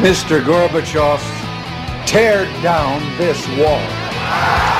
Mr. 0.00 0.44
Gorbachev, 0.44 1.20
tear 2.06 2.44
down 2.62 3.00
this 3.16 3.48
wall. 3.58 4.75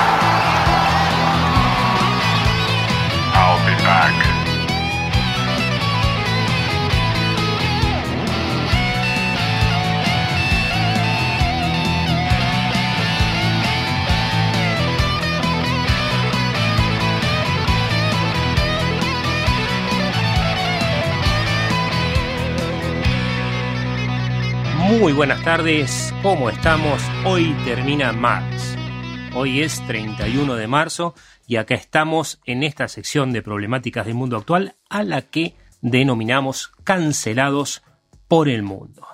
Buenas 25.17 25.43
tardes, 25.45 26.13
¿cómo 26.23 26.51
estamos? 26.51 27.01
Hoy 27.25 27.57
termina 27.65 28.13
marzo. 28.13 28.77
Hoy 29.35 29.63
es 29.63 29.81
31 29.87 30.57
de 30.57 30.67
marzo 30.67 31.15
y 31.47 31.57
acá 31.57 31.75
estamos 31.75 32.39
en 32.45 32.63
esta 32.63 32.87
sección 32.87 33.33
de 33.33 33.41
problemáticas 33.41 34.05
del 34.05 34.15
mundo 34.15 34.37
actual 34.37 34.75
a 34.91 35.05
la 35.05 35.23
que 35.23 35.55
denominamos 35.81 36.69
cancelados 36.85 37.83
por 38.29 38.51
el 38.51 38.63
mundo. 38.63 39.07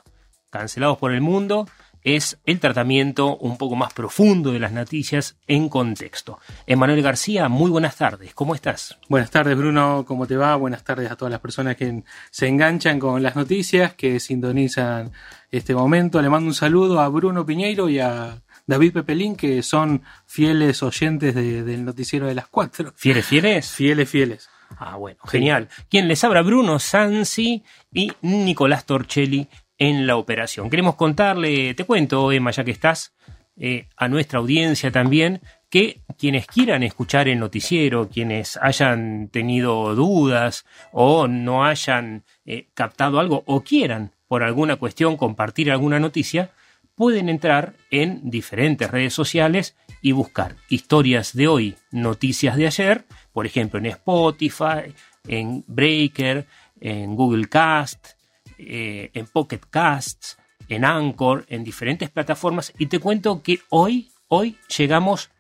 Cancelados 0.50 0.98
por 0.98 1.12
el 1.12 1.20
mundo 1.20 1.68
es 2.04 2.38
el 2.44 2.58
tratamiento 2.60 3.36
un 3.36 3.56
poco 3.58 3.76
más 3.76 3.92
profundo 3.92 4.52
de 4.52 4.58
las 4.58 4.72
noticias 4.72 5.36
en 5.46 5.68
contexto. 5.68 6.38
Emanuel 6.66 7.02
García, 7.02 7.48
muy 7.48 7.70
buenas 7.70 7.96
tardes, 7.96 8.34
¿cómo 8.34 8.54
estás? 8.54 8.98
Buenas 9.08 9.30
tardes, 9.30 9.56
Bruno. 9.56 10.04
¿Cómo 10.06 10.26
te 10.26 10.36
va? 10.36 10.56
Buenas 10.56 10.82
tardes 10.84 11.10
a 11.10 11.16
todas 11.16 11.30
las 11.32 11.40
personas 11.40 11.76
que 11.76 12.02
se 12.30 12.48
enganchan 12.48 12.98
con 12.98 13.22
las 13.22 13.36
noticias, 13.36 13.94
que 13.94 14.18
sintonizan 14.20 15.12
este 15.50 15.74
momento. 15.74 16.20
Le 16.20 16.28
mando 16.28 16.48
un 16.48 16.54
saludo 16.54 17.00
a 17.00 17.08
Bruno 17.08 17.46
Piñeiro 17.46 17.88
y 17.88 17.98
a 18.00 18.42
David 18.66 18.92
Pepelín, 18.94 19.36
que 19.36 19.62
son 19.62 20.02
fieles 20.26 20.82
oyentes 20.82 21.34
de- 21.34 21.62
del 21.62 21.84
noticiero 21.84 22.26
de 22.26 22.34
las 22.34 22.48
cuatro. 22.48 22.92
¿Fieles, 22.96 23.26
fieles? 23.26 23.70
Fieles, 23.70 24.08
fieles. 24.08 24.48
Ah, 24.78 24.96
bueno, 24.96 25.18
genial. 25.26 25.68
Quien 25.90 26.08
les 26.08 26.24
habla, 26.24 26.40
Bruno 26.40 26.78
Sansi 26.78 27.62
y 27.92 28.10
Nicolás 28.22 28.86
Torchelli 28.86 29.46
en 29.82 30.06
la 30.06 30.14
operación. 30.14 30.70
Queremos 30.70 30.94
contarle, 30.94 31.74
te 31.74 31.82
cuento, 31.82 32.30
Emma, 32.30 32.52
ya 32.52 32.62
que 32.62 32.70
estás, 32.70 33.12
eh, 33.56 33.88
a 33.96 34.06
nuestra 34.06 34.38
audiencia 34.38 34.92
también, 34.92 35.40
que 35.68 36.02
quienes 36.16 36.46
quieran 36.46 36.84
escuchar 36.84 37.26
el 37.26 37.40
noticiero, 37.40 38.08
quienes 38.08 38.56
hayan 38.62 39.26
tenido 39.26 39.96
dudas 39.96 40.66
o 40.92 41.26
no 41.26 41.64
hayan 41.64 42.22
eh, 42.44 42.68
captado 42.74 43.18
algo 43.18 43.42
o 43.46 43.62
quieran 43.62 44.12
por 44.28 44.44
alguna 44.44 44.76
cuestión 44.76 45.16
compartir 45.16 45.72
alguna 45.72 45.98
noticia, 45.98 46.52
pueden 46.94 47.28
entrar 47.28 47.74
en 47.90 48.30
diferentes 48.30 48.88
redes 48.88 49.14
sociales 49.14 49.74
y 50.00 50.12
buscar 50.12 50.54
historias 50.68 51.34
de 51.34 51.48
hoy, 51.48 51.74
noticias 51.90 52.56
de 52.56 52.68
ayer, 52.68 53.04
por 53.32 53.46
ejemplo 53.46 53.80
en 53.80 53.86
Spotify, 53.86 54.94
en 55.26 55.64
Breaker, 55.66 56.46
en 56.80 57.16
Google 57.16 57.48
Cast, 57.48 58.21
eh, 58.66 59.10
en 59.14 59.26
Pocket 59.26 59.60
Casts, 59.70 60.38
en 60.68 60.84
Anchor, 60.84 61.44
en 61.48 61.64
diferentes 61.64 62.10
plataformas 62.10 62.72
y 62.78 62.86
te 62.86 62.98
cuento 62.98 63.42
que 63.42 63.60
hoy, 63.70 64.10
hoy 64.28 64.58
llegamos 64.76 65.30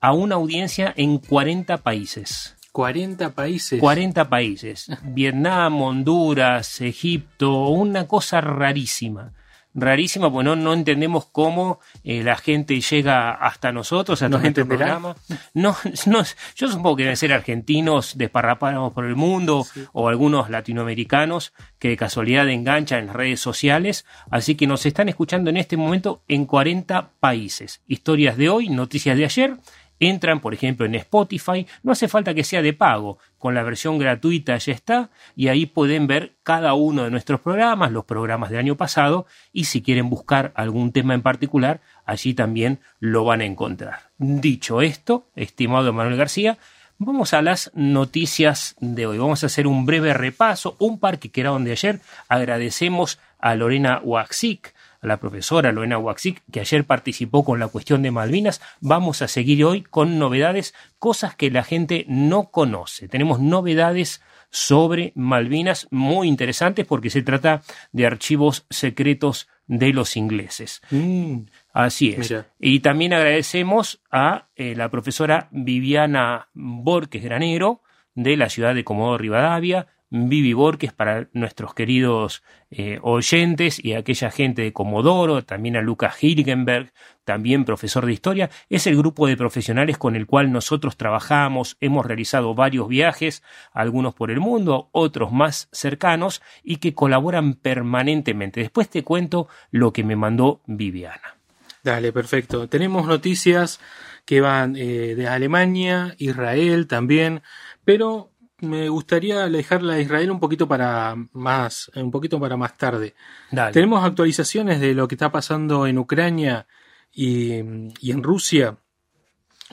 a 0.00 0.12
una 0.12 0.34
audiencia 0.34 0.92
en 0.96 1.18
40 1.18 1.78
países. 1.78 2.56
40 2.72 3.34
países. 3.34 3.80
40 3.80 4.28
países. 4.28 4.86
Vietnam, 5.04 5.80
Honduras, 5.80 6.80
Egipto, 6.80 7.68
una 7.68 8.08
cosa 8.08 8.40
rarísima. 8.40 9.32
Rarísima, 9.74 10.30
pues 10.30 10.44
no, 10.44 10.54
no 10.54 10.74
entendemos 10.74 11.26
cómo 11.26 11.80
eh, 12.04 12.22
la 12.22 12.36
gente 12.36 12.80
llega 12.80 13.32
hasta 13.32 13.72
nosotros, 13.72 14.20
hasta 14.20 14.28
¿Nos 14.28 14.42
nuestro 14.42 14.66
programa. 14.66 15.16
No, 15.54 15.76
no, 16.06 16.22
yo 16.54 16.68
supongo 16.68 16.96
que 16.96 17.04
deben 17.04 17.16
ser 17.16 17.32
argentinos 17.32 18.18
desparrapados 18.18 18.92
por 18.92 19.06
el 19.06 19.16
mundo 19.16 19.66
o 19.92 20.08
algunos 20.08 20.50
latinoamericanos 20.50 21.54
que 21.78 21.88
de 21.88 21.96
casualidad 21.96 22.48
enganchan 22.48 23.00
en 23.00 23.06
las 23.06 23.16
redes 23.16 23.40
sociales. 23.40 24.04
Así 24.30 24.54
que 24.54 24.66
nos 24.66 24.84
están 24.84 25.08
escuchando 25.08 25.50
en 25.50 25.56
este 25.56 25.76
momento 25.76 26.22
en 26.28 26.44
40 26.46 27.12
países. 27.18 27.80
Historias 27.86 28.36
de 28.36 28.50
hoy, 28.50 28.68
noticias 28.68 29.16
de 29.16 29.24
ayer. 29.24 29.56
Entran, 30.02 30.40
por 30.40 30.52
ejemplo, 30.52 30.84
en 30.84 30.96
Spotify. 30.96 31.64
No 31.84 31.92
hace 31.92 32.08
falta 32.08 32.34
que 32.34 32.42
sea 32.42 32.60
de 32.60 32.72
pago. 32.72 33.18
Con 33.38 33.54
la 33.54 33.62
versión 33.62 33.98
gratuita 33.98 34.58
ya 34.58 34.72
está. 34.72 35.10
Y 35.36 35.46
ahí 35.46 35.64
pueden 35.64 36.08
ver 36.08 36.32
cada 36.42 36.74
uno 36.74 37.04
de 37.04 37.10
nuestros 37.12 37.38
programas, 37.38 37.92
los 37.92 38.04
programas 38.04 38.50
del 38.50 38.58
año 38.58 38.76
pasado. 38.76 39.26
Y 39.52 39.66
si 39.66 39.80
quieren 39.80 40.10
buscar 40.10 40.52
algún 40.56 40.90
tema 40.90 41.14
en 41.14 41.22
particular, 41.22 41.82
allí 42.04 42.34
también 42.34 42.80
lo 42.98 43.24
van 43.24 43.42
a 43.42 43.44
encontrar. 43.44 44.10
Dicho 44.18 44.82
esto, 44.82 45.28
estimado 45.36 45.92
Manuel 45.92 46.16
García, 46.16 46.58
vamos 46.98 47.32
a 47.32 47.40
las 47.40 47.70
noticias 47.72 48.74
de 48.80 49.06
hoy. 49.06 49.18
Vamos 49.18 49.44
a 49.44 49.46
hacer 49.46 49.68
un 49.68 49.86
breve 49.86 50.14
repaso, 50.14 50.74
un 50.80 50.98
par 50.98 51.20
que 51.20 51.30
quedaron 51.30 51.62
de 51.62 51.70
ayer. 51.70 52.00
Agradecemos 52.28 53.20
a 53.38 53.54
Lorena 53.54 54.00
Waxic, 54.02 54.74
a 55.02 55.06
la 55.06 55.18
profesora 55.18 55.72
Lorena 55.72 55.98
Waxic, 55.98 56.42
que 56.50 56.60
ayer 56.60 56.84
participó 56.84 57.44
con 57.44 57.58
la 57.58 57.68
cuestión 57.68 58.02
de 58.02 58.12
Malvinas. 58.12 58.62
Vamos 58.80 59.20
a 59.20 59.28
seguir 59.28 59.64
hoy 59.64 59.82
con 59.82 60.18
novedades, 60.18 60.74
cosas 60.98 61.34
que 61.34 61.50
la 61.50 61.64
gente 61.64 62.06
no 62.08 62.50
conoce. 62.50 63.08
Tenemos 63.08 63.40
novedades 63.40 64.22
sobre 64.50 65.12
Malvinas 65.16 65.88
muy 65.90 66.28
interesantes 66.28 66.86
porque 66.86 67.10
se 67.10 67.22
trata 67.22 67.62
de 67.90 68.06
archivos 68.06 68.66
secretos 68.70 69.48
de 69.66 69.92
los 69.92 70.16
ingleses. 70.16 70.82
Mm, 70.90 71.44
Así 71.72 72.10
es. 72.10 72.30
Mira. 72.30 72.46
Y 72.60 72.80
también 72.80 73.14
agradecemos 73.14 74.02
a 74.10 74.48
eh, 74.54 74.74
la 74.76 74.90
profesora 74.90 75.48
Viviana 75.50 76.48
Borges 76.52 77.24
Granero 77.24 77.80
de 78.14 78.36
la 78.36 78.50
ciudad 78.50 78.74
de 78.74 78.84
Comodoro 78.84 79.18
Rivadavia. 79.18 79.86
Vivi 80.14 80.52
Borges 80.52 80.92
para 80.92 81.28
nuestros 81.32 81.72
queridos 81.72 82.42
eh, 82.70 82.98
oyentes 83.00 83.82
y 83.82 83.94
aquella 83.94 84.30
gente 84.30 84.60
de 84.60 84.74
Comodoro, 84.74 85.42
también 85.42 85.74
a 85.74 85.80
Lucas 85.80 86.22
Hilgenberg, 86.22 86.92
también 87.24 87.64
profesor 87.64 88.04
de 88.04 88.12
historia. 88.12 88.50
Es 88.68 88.86
el 88.86 88.94
grupo 88.94 89.26
de 89.26 89.38
profesionales 89.38 89.96
con 89.96 90.14
el 90.14 90.26
cual 90.26 90.52
nosotros 90.52 90.98
trabajamos, 90.98 91.78
hemos 91.80 92.04
realizado 92.04 92.54
varios 92.54 92.88
viajes, 92.88 93.42
algunos 93.72 94.14
por 94.14 94.30
el 94.30 94.38
mundo, 94.38 94.90
otros 94.92 95.32
más 95.32 95.70
cercanos, 95.72 96.42
y 96.62 96.76
que 96.76 96.92
colaboran 96.92 97.54
permanentemente. 97.54 98.60
Después 98.60 98.90
te 98.90 99.04
cuento 99.04 99.48
lo 99.70 99.94
que 99.94 100.04
me 100.04 100.14
mandó 100.14 100.60
Viviana. 100.66 101.38
Dale, 101.82 102.12
perfecto. 102.12 102.68
Tenemos 102.68 103.06
noticias 103.06 103.80
que 104.26 104.42
van 104.42 104.76
eh, 104.76 105.14
de 105.14 105.26
Alemania, 105.26 106.14
Israel 106.18 106.86
también, 106.86 107.42
pero 107.84 108.31
me 108.62 108.88
gustaría 108.88 109.48
dejarla 109.48 109.94
a 109.94 110.00
Israel 110.00 110.30
un 110.30 110.40
poquito 110.40 110.68
para 110.68 111.16
más, 111.32 111.90
un 111.94 112.10
poquito 112.10 112.38
para 112.38 112.56
más 112.56 112.78
tarde. 112.78 113.14
Dale. 113.50 113.72
Tenemos 113.72 114.04
actualizaciones 114.04 114.80
de 114.80 114.94
lo 114.94 115.08
que 115.08 115.16
está 115.16 115.32
pasando 115.32 115.86
en 115.86 115.98
Ucrania 115.98 116.66
y, 117.12 117.54
y 118.00 118.12
en 118.12 118.22
Rusia. 118.22 118.76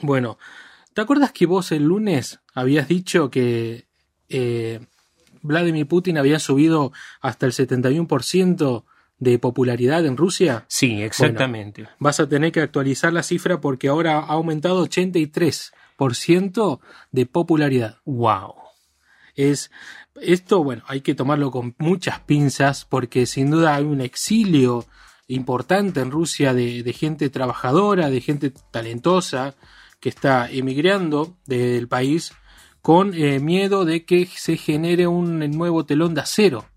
Bueno, 0.02 0.38
¿te 0.92 1.00
acuerdas 1.00 1.32
que 1.32 1.46
vos 1.46 1.72
el 1.72 1.84
lunes 1.84 2.40
habías 2.52 2.88
dicho 2.88 3.30
que 3.30 3.86
eh, 4.28 4.80
Vladimir 5.42 5.86
Putin 5.86 6.18
había 6.18 6.38
subido 6.38 6.92
hasta 7.20 7.46
el 7.46 7.52
71% 7.52 8.84
de 9.18 9.38
popularidad 9.38 10.04
en 10.04 10.16
Rusia? 10.16 10.64
Sí, 10.68 11.02
exactamente. 11.02 11.82
Bueno, 11.82 11.96
vas 12.00 12.18
a 12.20 12.28
tener 12.28 12.50
que 12.52 12.60
actualizar 12.60 13.12
la 13.12 13.22
cifra 13.22 13.60
porque 13.60 13.88
ahora 13.88 14.18
ha 14.18 14.32
aumentado 14.32 14.84
83% 14.84 16.80
de 17.12 17.26
popularidad. 17.26 17.98
Wow. 18.04 18.59
Es 19.36 19.70
esto, 20.20 20.62
bueno, 20.62 20.82
hay 20.86 21.00
que 21.00 21.14
tomarlo 21.14 21.50
con 21.50 21.74
muchas 21.78 22.20
pinzas 22.20 22.84
porque 22.84 23.26
sin 23.26 23.50
duda 23.50 23.74
hay 23.74 23.84
un 23.84 24.00
exilio 24.00 24.86
importante 25.28 26.00
en 26.00 26.10
Rusia 26.10 26.54
de, 26.54 26.92
gente 26.92 27.30
trabajadora, 27.30 28.10
de 28.10 28.20
gente 28.20 28.52
talentosa 28.70 29.54
que 30.00 30.08
está 30.08 30.50
emigrando 30.50 31.36
del 31.46 31.88
país 31.88 32.32
con 32.82 33.14
eh, 33.14 33.38
miedo 33.38 33.84
de 33.84 34.04
que 34.04 34.26
se 34.26 34.56
genere 34.56 35.06
un 35.06 35.38
nuevo 35.50 35.84
telón 35.84 36.14
de 36.14 36.22
acero. 36.22 36.69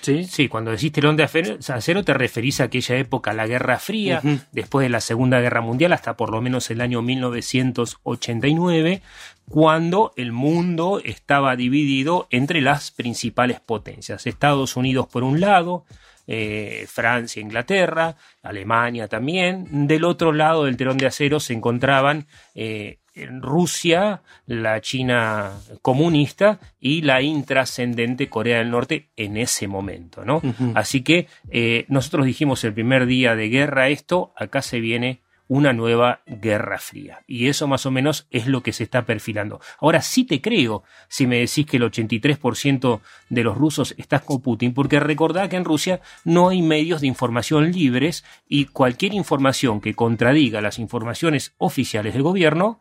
¿Sí? 0.00 0.24
sí, 0.24 0.48
cuando 0.48 0.70
decís 0.70 0.92
telón 0.92 1.16
de 1.16 1.24
acero 1.24 2.04
te 2.04 2.14
referís 2.14 2.60
a 2.60 2.64
aquella 2.64 2.96
época, 2.96 3.32
la 3.32 3.46
Guerra 3.46 3.78
Fría, 3.78 4.22
después 4.52 4.84
de 4.84 4.88
la 4.88 5.00
Segunda 5.00 5.40
Guerra 5.40 5.60
Mundial, 5.60 5.92
hasta 5.92 6.16
por 6.16 6.30
lo 6.30 6.40
menos 6.40 6.70
el 6.70 6.80
año 6.80 7.02
1989, 7.02 9.02
cuando 9.48 10.12
el 10.16 10.32
mundo 10.32 11.00
estaba 11.04 11.56
dividido 11.56 12.28
entre 12.30 12.60
las 12.60 12.90
principales 12.90 13.60
potencias. 13.60 14.26
Estados 14.26 14.76
Unidos 14.76 15.08
por 15.08 15.22
un 15.22 15.40
lado, 15.40 15.84
eh, 16.26 16.86
Francia, 16.88 17.42
Inglaterra, 17.42 18.16
Alemania 18.42 19.08
también. 19.08 19.88
Del 19.88 20.04
otro 20.04 20.32
lado 20.32 20.64
del 20.64 20.76
telón 20.76 20.96
de 20.96 21.06
acero 21.06 21.40
se 21.40 21.54
encontraban 21.54 22.26
eh, 22.54 22.98
Rusia, 23.26 24.22
la 24.46 24.80
China 24.80 25.52
comunista 25.82 26.60
y 26.80 27.02
la 27.02 27.22
intrascendente 27.22 28.28
Corea 28.28 28.58
del 28.58 28.70
Norte 28.70 29.08
en 29.16 29.36
ese 29.36 29.68
momento, 29.68 30.24
¿no? 30.24 30.42
Así 30.74 31.02
que 31.02 31.28
eh, 31.50 31.84
nosotros 31.88 32.26
dijimos 32.26 32.64
el 32.64 32.74
primer 32.74 33.06
día 33.06 33.34
de 33.36 33.48
guerra 33.48 33.88
esto, 33.88 34.32
acá 34.36 34.62
se 34.62 34.80
viene 34.80 35.20
una 35.50 35.72
nueva 35.72 36.20
guerra 36.26 36.78
fría. 36.78 37.24
Y 37.26 37.48
eso 37.48 37.66
más 37.66 37.84
o 37.84 37.90
menos 37.90 38.28
es 38.30 38.46
lo 38.46 38.62
que 38.62 38.72
se 38.72 38.84
está 38.84 39.04
perfilando. 39.04 39.60
Ahora 39.80 40.00
sí 40.00 40.22
te 40.22 40.40
creo 40.40 40.84
si 41.08 41.26
me 41.26 41.40
decís 41.40 41.66
que 41.66 41.78
el 41.78 41.82
83% 41.82 43.00
de 43.30 43.42
los 43.42 43.58
rusos 43.58 43.92
estás 43.98 44.22
con 44.22 44.42
Putin, 44.42 44.72
porque 44.72 45.00
recordá 45.00 45.48
que 45.48 45.56
en 45.56 45.64
Rusia 45.64 46.00
no 46.24 46.50
hay 46.50 46.62
medios 46.62 47.00
de 47.00 47.08
información 47.08 47.72
libres 47.72 48.24
y 48.48 48.66
cualquier 48.66 49.12
información 49.12 49.80
que 49.80 49.94
contradiga 49.94 50.60
las 50.60 50.78
informaciones 50.78 51.52
oficiales 51.58 52.14
del 52.14 52.22
gobierno, 52.22 52.78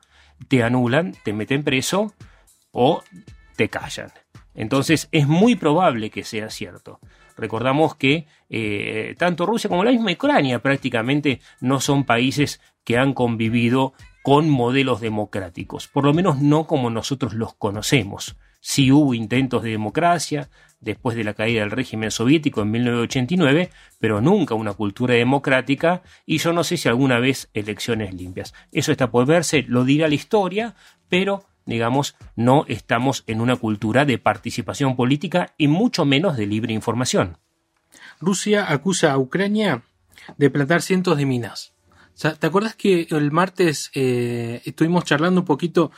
te 0.47 0.63
anulan, 0.63 1.13
te 1.23 1.33
meten 1.33 1.63
preso 1.63 2.13
o 2.71 3.03
te 3.55 3.69
callan. 3.69 4.11
Entonces 4.53 5.07
es 5.11 5.27
muy 5.27 5.55
probable 5.55 6.09
que 6.09 6.23
sea 6.23 6.49
cierto. 6.49 6.99
Recordamos 7.37 7.95
que 7.95 8.27
eh, 8.49 9.15
tanto 9.17 9.45
Rusia 9.45 9.69
como 9.69 9.83
la 9.83 9.91
misma 9.91 10.11
Ucrania 10.11 10.59
prácticamente 10.59 11.39
no 11.61 11.79
son 11.79 12.03
países 12.03 12.59
que 12.83 12.97
han 12.97 13.13
convivido 13.13 13.93
con 14.23 14.49
modelos 14.49 14.99
democráticos, 14.99 15.87
por 15.87 16.03
lo 16.03 16.13
menos 16.13 16.41
no 16.41 16.67
como 16.67 16.89
nosotros 16.89 17.33
los 17.33 17.53
conocemos. 17.53 18.35
Sí 18.59 18.91
hubo 18.91 19.13
intentos 19.13 19.63
de 19.63 19.71
democracia 19.71 20.49
después 20.81 21.15
de 21.15 21.23
la 21.23 21.33
caída 21.33 21.61
del 21.61 21.71
régimen 21.71 22.11
soviético 22.11 22.61
en 22.61 22.71
1989, 22.71 23.69
pero 23.99 24.21
nunca 24.21 24.55
una 24.55 24.73
cultura 24.73 25.13
democrática 25.15 26.01
y 26.25 26.37
yo 26.37 26.53
no 26.53 26.63
sé 26.63 26.77
si 26.77 26.87
alguna 26.87 27.19
vez 27.19 27.49
elecciones 27.53 28.13
limpias. 28.13 28.53
Eso 28.71 28.91
está 28.91 29.11
por 29.11 29.25
verse, 29.25 29.65
lo 29.67 29.83
dirá 29.83 30.07
la 30.07 30.15
historia, 30.15 30.75
pero 31.09 31.45
digamos, 31.65 32.15
no 32.35 32.65
estamos 32.67 33.23
en 33.27 33.41
una 33.41 33.55
cultura 33.55 34.03
de 34.03 34.17
participación 34.17 34.95
política 34.95 35.53
y 35.57 35.67
mucho 35.67 36.03
menos 36.03 36.35
de 36.35 36.47
libre 36.47 36.73
información. 36.73 37.37
Rusia 38.19 38.71
acusa 38.71 39.11
a 39.11 39.17
Ucrania 39.17 39.83
de 40.37 40.49
plantar 40.49 40.81
cientos 40.81 41.17
de 41.17 41.25
minas. 41.25 41.73
¿Te 42.39 42.47
acuerdas 42.47 42.75
que 42.75 43.07
el 43.11 43.31
martes 43.31 43.91
eh, 43.93 44.61
estuvimos 44.65 45.05
charlando 45.05 45.41
un 45.41 45.45
poquito 45.45 45.91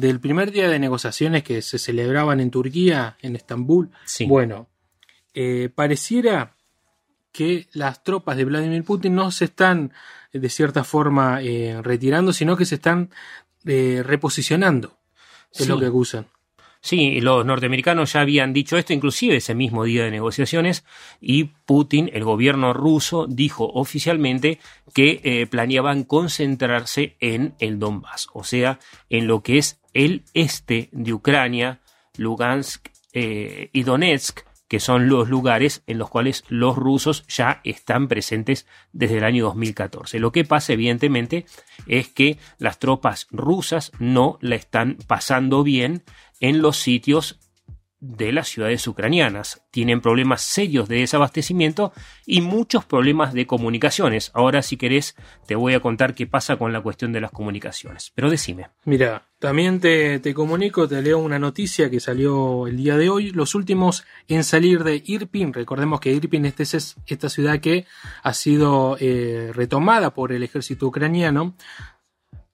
del 0.00 0.20
primer 0.20 0.52
día 0.52 0.68
de 0.68 0.78
negociaciones 0.78 1.42
que 1.42 1.60
se 1.60 1.78
celebraban 1.78 2.38
en 2.38 2.50
Turquía, 2.52 3.16
en 3.20 3.34
Estambul? 3.34 3.90
Sí. 4.04 4.26
Bueno, 4.26 4.68
eh, 5.34 5.70
pareciera 5.74 6.54
que 7.32 7.66
las 7.72 8.04
tropas 8.04 8.36
de 8.36 8.44
Vladimir 8.44 8.84
Putin 8.84 9.14
no 9.16 9.30
se 9.32 9.46
están 9.46 9.92
de 10.32 10.48
cierta 10.48 10.84
forma 10.84 11.42
eh, 11.42 11.80
retirando, 11.82 12.32
sino 12.32 12.56
que 12.56 12.64
se 12.64 12.76
están 12.76 13.10
eh, 13.64 14.02
reposicionando. 14.04 14.98
Es 15.52 15.62
Sí. 15.64 15.68
lo 15.68 15.78
que 15.80 15.86
acusan. 15.86 16.26
Sí, 16.88 17.20
los 17.20 17.44
norteamericanos 17.44 18.14
ya 18.14 18.22
habían 18.22 18.54
dicho 18.54 18.78
esto, 18.78 18.94
inclusive 18.94 19.36
ese 19.36 19.54
mismo 19.54 19.84
día 19.84 20.04
de 20.04 20.10
negociaciones, 20.10 20.86
y 21.20 21.44
Putin, 21.44 22.08
el 22.14 22.24
gobierno 22.24 22.72
ruso, 22.72 23.26
dijo 23.28 23.70
oficialmente 23.74 24.58
que 24.94 25.20
eh, 25.22 25.46
planeaban 25.46 26.04
concentrarse 26.04 27.14
en 27.20 27.52
el 27.58 27.78
Donbass, 27.78 28.28
o 28.32 28.42
sea, 28.42 28.78
en 29.10 29.26
lo 29.26 29.42
que 29.42 29.58
es 29.58 29.82
el 29.92 30.22
este 30.32 30.88
de 30.92 31.12
Ucrania, 31.12 31.80
Lugansk 32.16 32.88
eh, 33.12 33.68
y 33.74 33.82
Donetsk, 33.82 34.48
que 34.68 34.80
son 34.80 35.08
los 35.08 35.28
lugares 35.28 35.82
en 35.86 35.98
los 35.98 36.10
cuales 36.10 36.44
los 36.48 36.76
rusos 36.76 37.26
ya 37.26 37.60
están 37.64 38.06
presentes 38.06 38.66
desde 38.92 39.18
el 39.18 39.24
año 39.24 39.44
2014. 39.44 40.18
Lo 40.20 40.30
que 40.30 40.44
pasa, 40.44 40.74
evidentemente, 40.74 41.46
es 41.86 42.08
que 42.08 42.38
las 42.58 42.78
tropas 42.78 43.26
rusas 43.30 43.92
no 43.98 44.38
la 44.40 44.56
están 44.56 44.98
pasando 45.06 45.62
bien 45.62 46.02
en 46.40 46.62
los 46.62 46.76
sitios 46.76 47.38
de 48.00 48.32
las 48.32 48.48
ciudades 48.48 48.86
ucranianas. 48.86 49.62
Tienen 49.70 50.00
problemas 50.00 50.42
serios 50.42 50.88
de 50.88 50.98
desabastecimiento 50.98 51.92
y 52.26 52.40
muchos 52.40 52.84
problemas 52.84 53.32
de 53.32 53.46
comunicaciones. 53.46 54.30
Ahora, 54.34 54.62
si 54.62 54.76
querés, 54.76 55.16
te 55.46 55.56
voy 55.56 55.74
a 55.74 55.80
contar 55.80 56.14
qué 56.14 56.26
pasa 56.26 56.56
con 56.56 56.72
la 56.72 56.80
cuestión 56.80 57.12
de 57.12 57.20
las 57.20 57.32
comunicaciones. 57.32 58.12
Pero 58.14 58.30
decime. 58.30 58.68
Mira, 58.84 59.26
también 59.40 59.80
te, 59.80 60.20
comunico, 60.34 60.86
te 60.86 61.02
leo 61.02 61.18
una 61.18 61.38
noticia 61.38 61.90
que 61.90 61.98
salió 61.98 62.68
el 62.68 62.76
día 62.76 62.96
de 62.96 63.10
hoy. 63.10 63.30
Los 63.32 63.54
últimos 63.54 64.04
en 64.28 64.44
salir 64.44 64.84
de 64.84 65.02
Irpin, 65.04 65.52
recordemos 65.52 66.00
que 66.00 66.12
Irpin 66.12 66.46
es 66.46 66.96
esta 67.06 67.28
ciudad 67.28 67.60
que 67.60 67.84
ha 68.22 68.34
sido 68.34 68.96
eh, 69.00 69.50
retomada 69.54 70.14
por 70.14 70.32
el 70.32 70.44
ejército 70.44 70.86
ucraniano. 70.86 71.54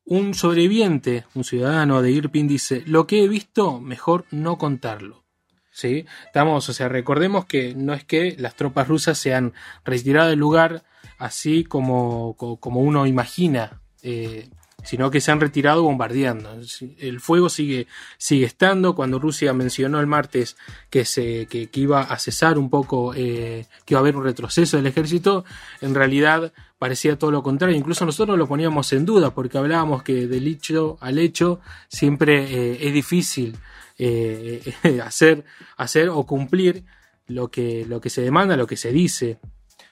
Un 0.04 0.34
sobreviviente, 0.34 1.24
un 1.34 1.44
ciudadano 1.44 2.02
de 2.02 2.10
Irpin 2.10 2.46
dice, 2.46 2.82
lo 2.86 3.06
que 3.06 3.24
he 3.24 3.28
visto, 3.28 3.80
mejor 3.80 4.26
no 4.30 4.58
contarlo. 4.58 5.24
¿Sí? 5.70 6.06
Estamos, 6.26 6.68
o 6.68 6.72
sea, 6.72 6.88
recordemos 6.88 7.46
que 7.46 7.74
no 7.74 7.94
es 7.94 8.04
que 8.04 8.36
las 8.38 8.54
tropas 8.54 8.86
rusas 8.86 9.18
se 9.18 9.34
han 9.34 9.54
retirado 9.84 10.28
del 10.28 10.38
lugar 10.38 10.84
así 11.18 11.64
como, 11.64 12.36
co- 12.36 12.58
como 12.58 12.80
uno 12.80 13.06
imagina, 13.06 13.80
eh, 14.02 14.50
sino 14.84 15.10
que 15.10 15.20
se 15.20 15.32
han 15.32 15.40
retirado 15.40 15.82
bombardeando. 15.82 16.50
El 16.98 17.20
fuego 17.20 17.48
sigue, 17.48 17.86
sigue 18.18 18.46
estando. 18.46 18.94
Cuando 18.94 19.18
Rusia 19.18 19.52
mencionó 19.52 20.00
el 20.00 20.06
martes 20.06 20.56
que, 20.90 21.04
se, 21.04 21.46
que, 21.46 21.68
que 21.68 21.80
iba 21.80 22.02
a 22.02 22.18
cesar 22.18 22.58
un 22.58 22.70
poco, 22.70 23.14
eh, 23.14 23.66
que 23.84 23.94
iba 23.94 23.98
a 23.98 24.02
haber 24.02 24.16
un 24.16 24.24
retroceso 24.24 24.76
del 24.76 24.86
ejército, 24.86 25.44
en 25.80 25.94
realidad 25.94 26.52
parecía 26.78 27.18
todo 27.18 27.30
lo 27.30 27.42
contrario. 27.42 27.76
Incluso 27.76 28.04
nosotros 28.04 28.38
lo 28.38 28.46
poníamos 28.46 28.92
en 28.92 29.04
duda 29.04 29.34
porque 29.34 29.58
hablábamos 29.58 30.02
que 30.02 30.26
del 30.26 30.46
hecho 30.46 30.98
al 31.00 31.18
hecho 31.18 31.60
siempre 31.88 32.44
eh, 32.44 32.78
es 32.86 32.92
difícil 32.92 33.56
eh, 33.98 34.62
hacer, 35.02 35.44
hacer 35.76 36.08
o 36.08 36.24
cumplir 36.24 36.84
lo 37.26 37.50
que, 37.50 37.86
lo 37.88 38.00
que 38.00 38.10
se 38.10 38.22
demanda, 38.22 38.56
lo 38.56 38.66
que 38.66 38.76
se 38.76 38.92
dice. 38.92 39.38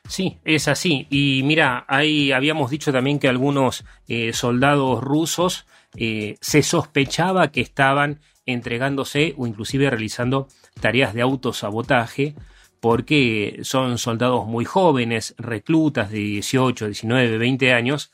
Sí, 0.09 0.39
es 0.45 0.69
así. 0.69 1.07
Y 1.11 1.43
mira, 1.45 1.85
ahí 1.89 2.33
habíamos 2.33 2.71
dicho 2.71 2.93
también 2.93 3.19
que 3.19 3.29
algunos 3.29 3.85
eh, 4.09 4.33
soldados 4.33 5.03
rusos 5.03 5.67
eh, 5.97 6.37
se 6.41 6.63
sospechaba 6.63 7.51
que 7.51 7.61
estaban 7.61 8.21
entregándose 8.45 9.35
o 9.37 9.47
inclusive 9.47 9.89
realizando 9.89 10.49
tareas 10.81 11.15
de 11.15 11.23
autosabotaje 11.23 12.35
porque 12.81 13.61
son 13.63 13.97
soldados 13.97 14.47
muy 14.47 14.65
jóvenes, 14.65 15.37
reclutas 15.39 16.11
de 16.11 16.19
18, 16.19 16.87
19, 16.87 17.39
20 17.39 17.73
años, 17.73 18.11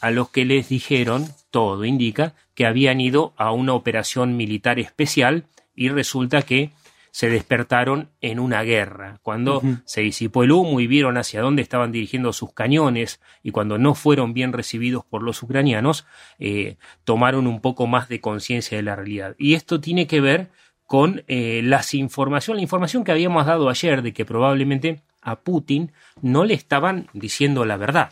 a 0.00 0.12
los 0.12 0.28
que 0.28 0.44
les 0.44 0.68
dijeron, 0.68 1.26
todo 1.50 1.84
indica, 1.84 2.34
que 2.54 2.64
habían 2.64 3.00
ido 3.00 3.32
a 3.36 3.50
una 3.50 3.74
operación 3.74 4.36
militar 4.36 4.78
especial 4.78 5.46
y 5.74 5.88
resulta 5.88 6.42
que 6.42 6.70
se 7.12 7.28
despertaron 7.28 8.08
en 8.22 8.40
una 8.40 8.62
guerra. 8.62 9.20
Cuando 9.22 9.62
se 9.84 10.00
disipó 10.00 10.42
el 10.42 10.50
humo 10.50 10.80
y 10.80 10.86
vieron 10.86 11.18
hacia 11.18 11.42
dónde 11.42 11.60
estaban 11.60 11.92
dirigiendo 11.92 12.32
sus 12.32 12.54
cañones 12.54 13.20
y 13.42 13.50
cuando 13.50 13.76
no 13.76 13.94
fueron 13.94 14.32
bien 14.32 14.54
recibidos 14.54 15.04
por 15.04 15.22
los 15.22 15.42
ucranianos, 15.42 16.06
eh, 16.38 16.78
tomaron 17.04 17.46
un 17.46 17.60
poco 17.60 17.86
más 17.86 18.08
de 18.08 18.22
conciencia 18.22 18.78
de 18.78 18.82
la 18.82 18.96
realidad. 18.96 19.36
Y 19.38 19.54
esto 19.54 19.78
tiene 19.78 20.06
que 20.06 20.22
ver 20.22 20.50
con 20.86 21.22
eh, 21.28 21.60
las 21.62 21.92
información, 21.92 22.56
la 22.56 22.62
información 22.62 23.04
que 23.04 23.12
habíamos 23.12 23.44
dado 23.44 23.68
ayer 23.68 24.00
de 24.00 24.14
que 24.14 24.24
probablemente 24.24 25.02
a 25.20 25.40
Putin 25.40 25.92
no 26.22 26.44
le 26.46 26.54
estaban 26.54 27.08
diciendo 27.12 27.66
la 27.66 27.76
verdad. 27.76 28.10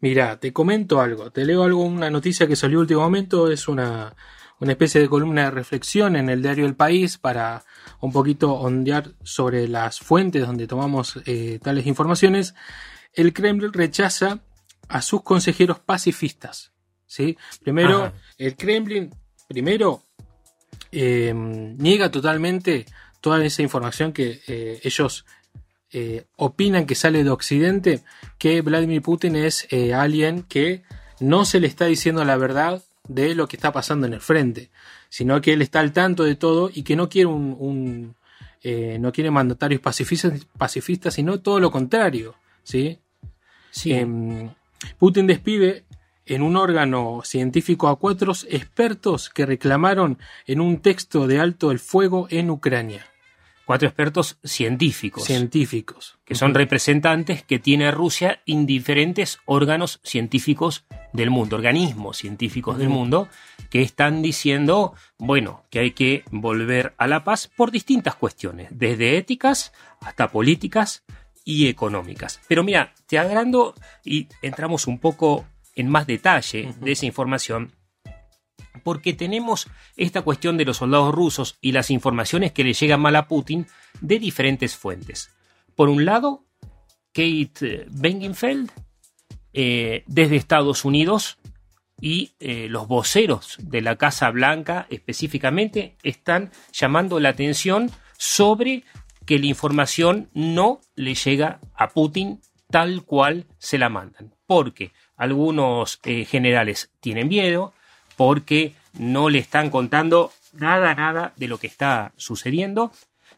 Mira, 0.00 0.38
te 0.38 0.52
comento 0.52 1.00
algo, 1.00 1.30
te 1.30 1.46
leo 1.46 1.64
algo, 1.64 1.82
una 1.82 2.10
noticia 2.10 2.46
que 2.46 2.54
salió 2.54 2.80
último 2.80 3.00
momento, 3.00 3.50
es 3.50 3.66
una, 3.66 4.14
una 4.62 4.72
especie 4.72 5.00
de 5.00 5.08
columna 5.08 5.42
de 5.42 5.50
reflexión 5.50 6.14
en 6.14 6.28
el 6.28 6.40
diario 6.40 6.66
El 6.66 6.76
País 6.76 7.18
para 7.18 7.64
un 7.98 8.12
poquito 8.12 8.52
ondear 8.52 9.10
sobre 9.24 9.66
las 9.66 9.98
fuentes 9.98 10.46
donde 10.46 10.68
tomamos 10.68 11.20
eh, 11.26 11.58
tales 11.60 11.84
informaciones, 11.84 12.54
el 13.12 13.32
Kremlin 13.32 13.72
rechaza 13.72 14.38
a 14.88 15.02
sus 15.02 15.22
consejeros 15.24 15.80
pacifistas. 15.80 16.70
¿sí? 17.06 17.36
Primero, 17.60 18.04
Ajá. 18.04 18.12
el 18.38 18.54
Kremlin, 18.54 19.12
primero, 19.48 20.04
eh, 20.92 21.32
niega 21.34 22.12
totalmente 22.12 22.86
toda 23.20 23.44
esa 23.44 23.62
información 23.62 24.12
que 24.12 24.42
eh, 24.46 24.78
ellos 24.84 25.26
eh, 25.90 26.26
opinan 26.36 26.86
que 26.86 26.94
sale 26.94 27.24
de 27.24 27.30
Occidente, 27.30 28.04
que 28.38 28.60
Vladimir 28.60 29.02
Putin 29.02 29.34
es 29.34 29.66
alguien 29.92 30.44
que 30.44 30.84
no 31.18 31.44
se 31.44 31.58
le 31.58 31.66
está 31.66 31.86
diciendo 31.86 32.24
la 32.24 32.36
verdad 32.36 32.80
de 33.08 33.34
lo 33.34 33.48
que 33.48 33.56
está 33.56 33.72
pasando 33.72 34.06
en 34.06 34.14
el 34.14 34.20
frente, 34.20 34.70
sino 35.08 35.40
que 35.40 35.52
él 35.52 35.62
está 35.62 35.80
al 35.80 35.92
tanto 35.92 36.24
de 36.24 36.36
todo 36.36 36.70
y 36.72 36.82
que 36.82 36.96
no 36.96 37.08
quiere 37.08 37.26
un, 37.26 37.56
un, 37.58 38.16
eh, 38.62 38.98
no 39.00 39.12
quiere 39.12 39.30
mandatarios 39.30 39.80
pacifistas, 39.80 40.46
pacifistas, 40.56 41.14
sino 41.14 41.40
todo 41.40 41.58
lo 41.60 41.70
contrario, 41.70 42.34
¿sí? 42.62 42.98
Sí. 43.70 43.92
Em, 43.92 44.50
Putin 44.98 45.26
despide 45.26 45.84
en 46.26 46.42
un 46.42 46.56
órgano 46.56 47.22
científico 47.24 47.88
a 47.88 47.98
cuatro 47.98 48.32
expertos 48.48 49.30
que 49.30 49.46
reclamaron 49.46 50.18
en 50.46 50.60
un 50.60 50.80
texto 50.80 51.26
de 51.26 51.40
alto 51.40 51.70
el 51.70 51.78
fuego 51.78 52.26
en 52.30 52.50
Ucrania. 52.50 53.06
Cuatro 53.64 53.88
expertos 53.88 54.38
científicos. 54.42 55.24
Científicos. 55.24 56.18
que 56.24 56.34
son 56.34 56.54
representantes 56.54 57.42
que 57.42 57.58
tiene 57.58 57.90
Rusia 57.90 58.40
en 58.46 58.66
diferentes 58.66 59.38
órganos 59.44 60.00
científicos 60.02 60.84
del 61.12 61.30
mundo, 61.30 61.56
organismos 61.56 62.16
científicos 62.16 62.78
del 62.78 62.88
mundo, 62.88 63.28
que 63.70 63.82
están 63.82 64.22
diciendo, 64.22 64.94
bueno, 65.18 65.64
que 65.70 65.80
hay 65.80 65.90
que 65.92 66.24
volver 66.30 66.94
a 66.96 67.06
la 67.06 67.22
paz 67.24 67.50
por 67.54 67.70
distintas 67.70 68.14
cuestiones, 68.14 68.68
desde 68.70 69.18
éticas 69.18 69.72
hasta 70.00 70.28
políticas 70.28 71.04
y 71.44 71.68
económicas. 71.68 72.40
Pero 72.48 72.64
mira, 72.64 72.94
te 73.06 73.18
agrando 73.18 73.74
y 74.04 74.28
entramos 74.42 74.86
un 74.86 74.98
poco 74.98 75.44
en 75.74 75.88
más 75.88 76.06
detalle 76.06 76.74
de 76.80 76.92
esa 76.92 77.06
información, 77.06 77.72
porque 78.82 79.12
tenemos 79.12 79.68
esta 79.96 80.22
cuestión 80.22 80.56
de 80.56 80.64
los 80.64 80.78
soldados 80.78 81.14
rusos 81.14 81.58
y 81.60 81.72
las 81.72 81.90
informaciones 81.90 82.52
que 82.52 82.64
le 82.64 82.72
llegan 82.72 83.00
mal 83.00 83.16
a 83.16 83.28
Putin 83.28 83.66
de 84.00 84.18
diferentes 84.18 84.76
fuentes. 84.76 85.30
Por 85.74 85.88
un 85.88 86.04
lado, 86.04 86.44
Kate 87.12 87.86
Bengenfeld, 87.90 88.70
eh, 89.52 90.04
desde 90.06 90.36
Estados 90.36 90.84
Unidos, 90.84 91.38
y 92.00 92.32
eh, 92.40 92.66
los 92.68 92.88
voceros 92.88 93.56
de 93.60 93.80
la 93.80 93.96
Casa 93.96 94.28
Blanca 94.30 94.88
específicamente 94.90 95.96
están 96.02 96.50
llamando 96.72 97.20
la 97.20 97.28
atención 97.28 97.92
sobre 98.18 98.82
que 99.24 99.38
la 99.38 99.46
información 99.46 100.28
no 100.34 100.80
le 100.96 101.14
llega 101.14 101.60
a 101.76 101.90
Putin 101.90 102.40
tal 102.70 103.04
cual 103.04 103.46
se 103.58 103.78
la 103.78 103.88
mandan. 103.88 104.34
Porque 104.46 104.90
algunos 105.16 106.00
eh, 106.02 106.24
generales 106.24 106.90
tienen 107.00 107.28
miedo, 107.28 107.72
porque 108.24 108.74
no 109.00 109.28
le 109.28 109.40
están 109.40 109.68
contando 109.68 110.30
nada, 110.52 110.94
nada 110.94 111.32
de 111.36 111.48
lo 111.48 111.58
que 111.58 111.66
está 111.66 112.12
sucediendo. 112.16 112.92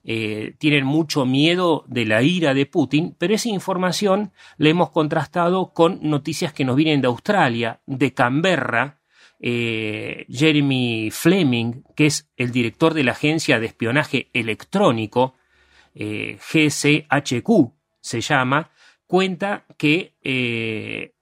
Eh, 0.05 0.57
tienen 0.59 0.85
mucho 0.85 1.25
miedo 1.25 1.85
de 1.87 2.05
la 2.05 2.21
ira 2.21 2.53
de 2.53 2.67
Putin, 2.67 3.17
pero 3.19 3.35
esa 3.35 3.49
información 3.49 4.33
la 4.59 4.69
hemos 4.69 4.91
contrastado 4.91 5.73
con 5.73 6.00
noticias 6.03 6.53
que 6.53 6.67
nos 6.67 6.76
vienen 6.76 7.00
de 7.00 7.07
Australia, 7.07 7.81
de 7.87 8.12
Canberra. 8.12 8.99
Eh, 9.41 10.26
Jeremy 10.29 11.09
Fleming, 11.11 11.83
que 11.97 12.05
es 12.05 12.29
el 12.37 12.53
director 12.53 12.93
de 12.93 13.05
la 13.05 13.12
agencia 13.12 13.59
de 13.59 13.67
espionaje 13.69 14.29
electrónico, 14.35 15.35
eh, 15.95 16.37
GCHQ 16.53 17.73
se 18.03 18.21
llama, 18.21 18.71
cuenta 19.07 19.64
que 19.79 21.13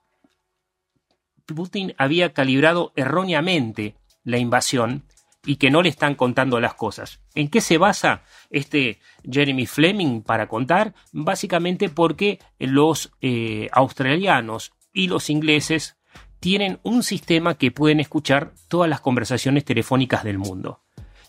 Putin 1.55 1.95
había 1.99 2.33
calibrado 2.33 2.93
erróneamente 2.97 3.97
la 4.25 4.39
invasión 4.39 5.05
y 5.45 5.57
que 5.57 5.71
no 5.71 5.83
le 5.83 5.89
están 5.89 6.15
contando 6.15 6.61
las 6.61 6.75
cosas. 6.75 7.21
¿En 7.35 7.49
qué 7.49 7.61
se 7.61 7.79
basa 7.79 8.23
este 8.51 9.01
Jeremy 9.29 9.67
Fleming 9.67 10.23
para 10.23 10.49
contar? 10.49 10.95
Básicamente 11.13 11.89
porque 11.89 12.39
los 12.59 13.13
eh, 13.21 13.69
australianos 13.73 14.73
y 14.93 15.09
los 15.09 15.31
ingleses 15.31 15.97
tienen 16.39 16.79
un 16.83 17.03
sistema 17.03 17.55
que 17.57 17.71
pueden 17.71 18.01
escuchar 18.01 18.53
todas 18.69 18.89
las 18.89 19.01
conversaciones 19.01 19.65
telefónicas 19.65 20.25
del 20.25 20.39
mundo. 20.39 20.81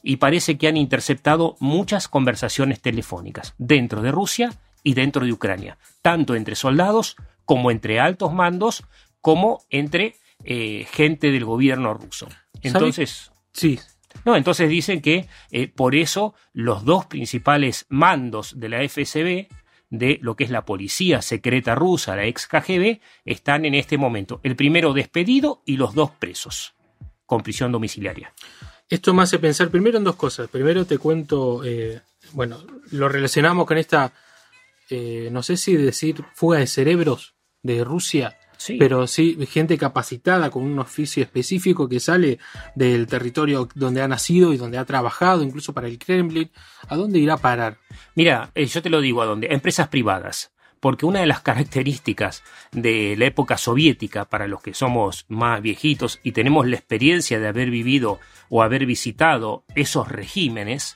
Y 0.02 0.18
parece 0.18 0.58
que 0.58 0.68
han 0.68 0.78
interceptado 0.78 1.56
muchas 1.60 2.08
conversaciones 2.08 2.82
telefónicas 2.82 3.54
dentro 3.58 4.02
de 4.02 4.12
Rusia 4.12 4.52
y 4.84 4.96
dentro 4.96 5.26
de 5.26 5.32
Ucrania, 5.32 5.78
tanto 6.02 6.36
entre 6.36 6.56
soldados 6.56 7.16
como 7.46 7.72
entre 7.72 8.00
altos 8.00 8.34
mandos, 8.34 8.84
como 9.24 9.64
entre 9.70 10.18
eh, 10.44 10.86
gente 10.92 11.32
del 11.32 11.46
gobierno 11.46 11.94
ruso. 11.94 12.28
Entonces, 12.62 13.32
sí. 13.54 13.80
No, 14.26 14.36
entonces 14.36 14.70
dicen 14.70 15.02
que 15.02 15.30
eh, 15.50 15.70
por 15.70 15.96
eso 15.96 16.36
los 16.52 16.84
dos 16.84 17.06
principales 17.06 17.86
mandos 17.88 18.60
de 18.60 18.68
la 18.68 18.88
FSB, 18.88 19.48
de 19.90 20.20
lo 20.22 20.36
que 20.36 20.44
es 20.44 20.50
la 20.50 20.66
policía 20.66 21.22
secreta 21.22 21.74
rusa, 21.74 22.18
la 22.18 22.26
ex 22.26 22.48
KGB, 22.48 23.00
están 23.24 23.64
en 23.64 23.76
este 23.76 23.98
momento. 23.98 24.42
El 24.44 24.58
primero 24.58 24.92
despedido 24.92 25.64
y 25.66 25.78
los 25.78 25.96
dos 25.96 26.12
presos, 26.12 26.74
con 27.26 27.44
prisión 27.44 27.72
domiciliaria. 27.72 28.34
Esto 28.90 29.14
me 29.14 29.24
hace 29.24 29.40
pensar 29.40 29.70
primero 29.70 29.98
en 29.98 30.04
dos 30.04 30.18
cosas. 30.18 30.50
Primero 30.50 30.86
te 30.86 30.98
cuento, 30.98 31.64
eh, 31.64 32.02
bueno, 32.34 32.60
lo 32.92 33.08
relacionamos 33.08 33.66
con 33.66 33.78
esta, 33.78 34.12
eh, 34.90 35.30
no 35.32 35.44
sé 35.44 35.56
si 35.56 35.78
decir 35.78 36.26
fuga 36.34 36.60
de 36.60 36.68
cerebros 36.68 37.36
de 37.62 37.86
Rusia, 37.86 38.38
Sí. 38.64 38.78
pero 38.80 39.08
sí 39.08 39.38
gente 39.52 39.78
capacitada 39.78 40.50
con 40.50 40.64
un 40.64 40.80
oficio 40.80 41.22
específico 41.22 41.90
que 41.90 42.00
sale 42.00 42.40
del 42.76 43.08
territorio 43.08 43.68
donde 43.76 44.02
ha 44.02 44.08
nacido 44.08 44.54
y 44.54 44.58
donde 44.58 44.78
ha 44.78 44.86
trabajado, 44.86 45.44
incluso 45.44 45.74
para 45.74 45.88
el 45.88 46.00
Kremlin. 46.00 46.50
¿A 46.88 46.96
dónde 46.96 47.20
irá 47.20 47.34
a 47.34 47.38
parar? 47.38 47.80
Mira, 48.16 48.52
eh, 48.56 48.66
yo 48.66 48.82
te 48.82 48.90
lo 48.90 49.02
digo 49.02 49.22
a 49.22 49.26
dónde. 49.26 49.48
Empresas 49.52 49.90
privadas. 49.90 50.54
Porque 50.80 51.06
una 51.06 51.20
de 51.20 51.26
las 51.28 51.42
características 51.42 52.42
de 52.72 53.16
la 53.18 53.26
época 53.26 53.58
soviética, 53.58 54.24
para 54.24 54.48
los 54.48 54.62
que 54.62 54.74
somos 54.74 55.26
más 55.28 55.62
viejitos 55.62 56.22
y 56.24 56.32
tenemos 56.32 56.66
la 56.66 56.78
experiencia 56.78 57.42
de 57.42 57.50
haber 57.50 57.70
vivido 57.70 58.22
o 58.48 58.64
haber 58.64 58.86
visitado 58.86 59.66
esos 59.76 60.08
regímenes, 60.08 60.96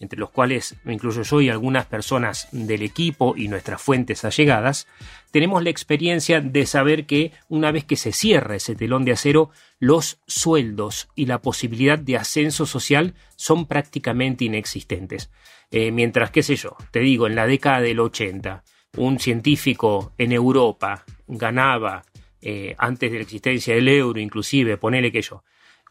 entre 0.00 0.18
los 0.18 0.30
cuales 0.30 0.76
me 0.84 0.92
incluyo 0.92 1.22
yo 1.22 1.40
y 1.40 1.48
algunas 1.48 1.86
personas 1.86 2.48
del 2.52 2.82
equipo 2.82 3.34
y 3.36 3.48
nuestras 3.48 3.82
fuentes 3.82 4.24
allegadas, 4.24 4.86
tenemos 5.30 5.62
la 5.62 5.70
experiencia 5.70 6.40
de 6.40 6.66
saber 6.66 7.06
que 7.06 7.32
una 7.48 7.72
vez 7.72 7.84
que 7.84 7.96
se 7.96 8.12
cierra 8.12 8.56
ese 8.56 8.76
telón 8.76 9.04
de 9.04 9.12
acero, 9.12 9.50
los 9.78 10.20
sueldos 10.26 11.08
y 11.14 11.26
la 11.26 11.42
posibilidad 11.42 11.98
de 11.98 12.16
ascenso 12.16 12.64
social 12.64 13.14
son 13.36 13.66
prácticamente 13.66 14.44
inexistentes. 14.44 15.30
Eh, 15.70 15.90
mientras, 15.90 16.30
qué 16.30 16.42
sé 16.42 16.56
yo, 16.56 16.76
te 16.92 17.00
digo, 17.00 17.26
en 17.26 17.34
la 17.34 17.46
década 17.46 17.80
del 17.80 18.00
80, 18.00 18.64
un 18.96 19.18
científico 19.18 20.12
en 20.16 20.32
Europa 20.32 21.04
ganaba, 21.26 22.04
eh, 22.40 22.74
antes 22.78 23.10
de 23.10 23.18
la 23.18 23.22
existencia 23.22 23.74
del 23.74 23.88
euro, 23.88 24.20
inclusive, 24.20 24.78
ponele 24.78 25.12
que 25.12 25.22
yo, 25.22 25.42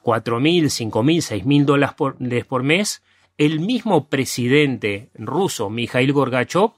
4.000, 0.02 0.90
5.000, 0.90 1.44
6.000 1.44 1.66
dólares 1.66 1.96
por, 1.96 2.18
por 2.48 2.64
mes, 2.64 3.04
el 3.38 3.60
mismo 3.60 4.08
presidente 4.10 5.10
ruso, 5.14 5.70
Mikhail 5.70 6.12
Gorbachev, 6.12 6.72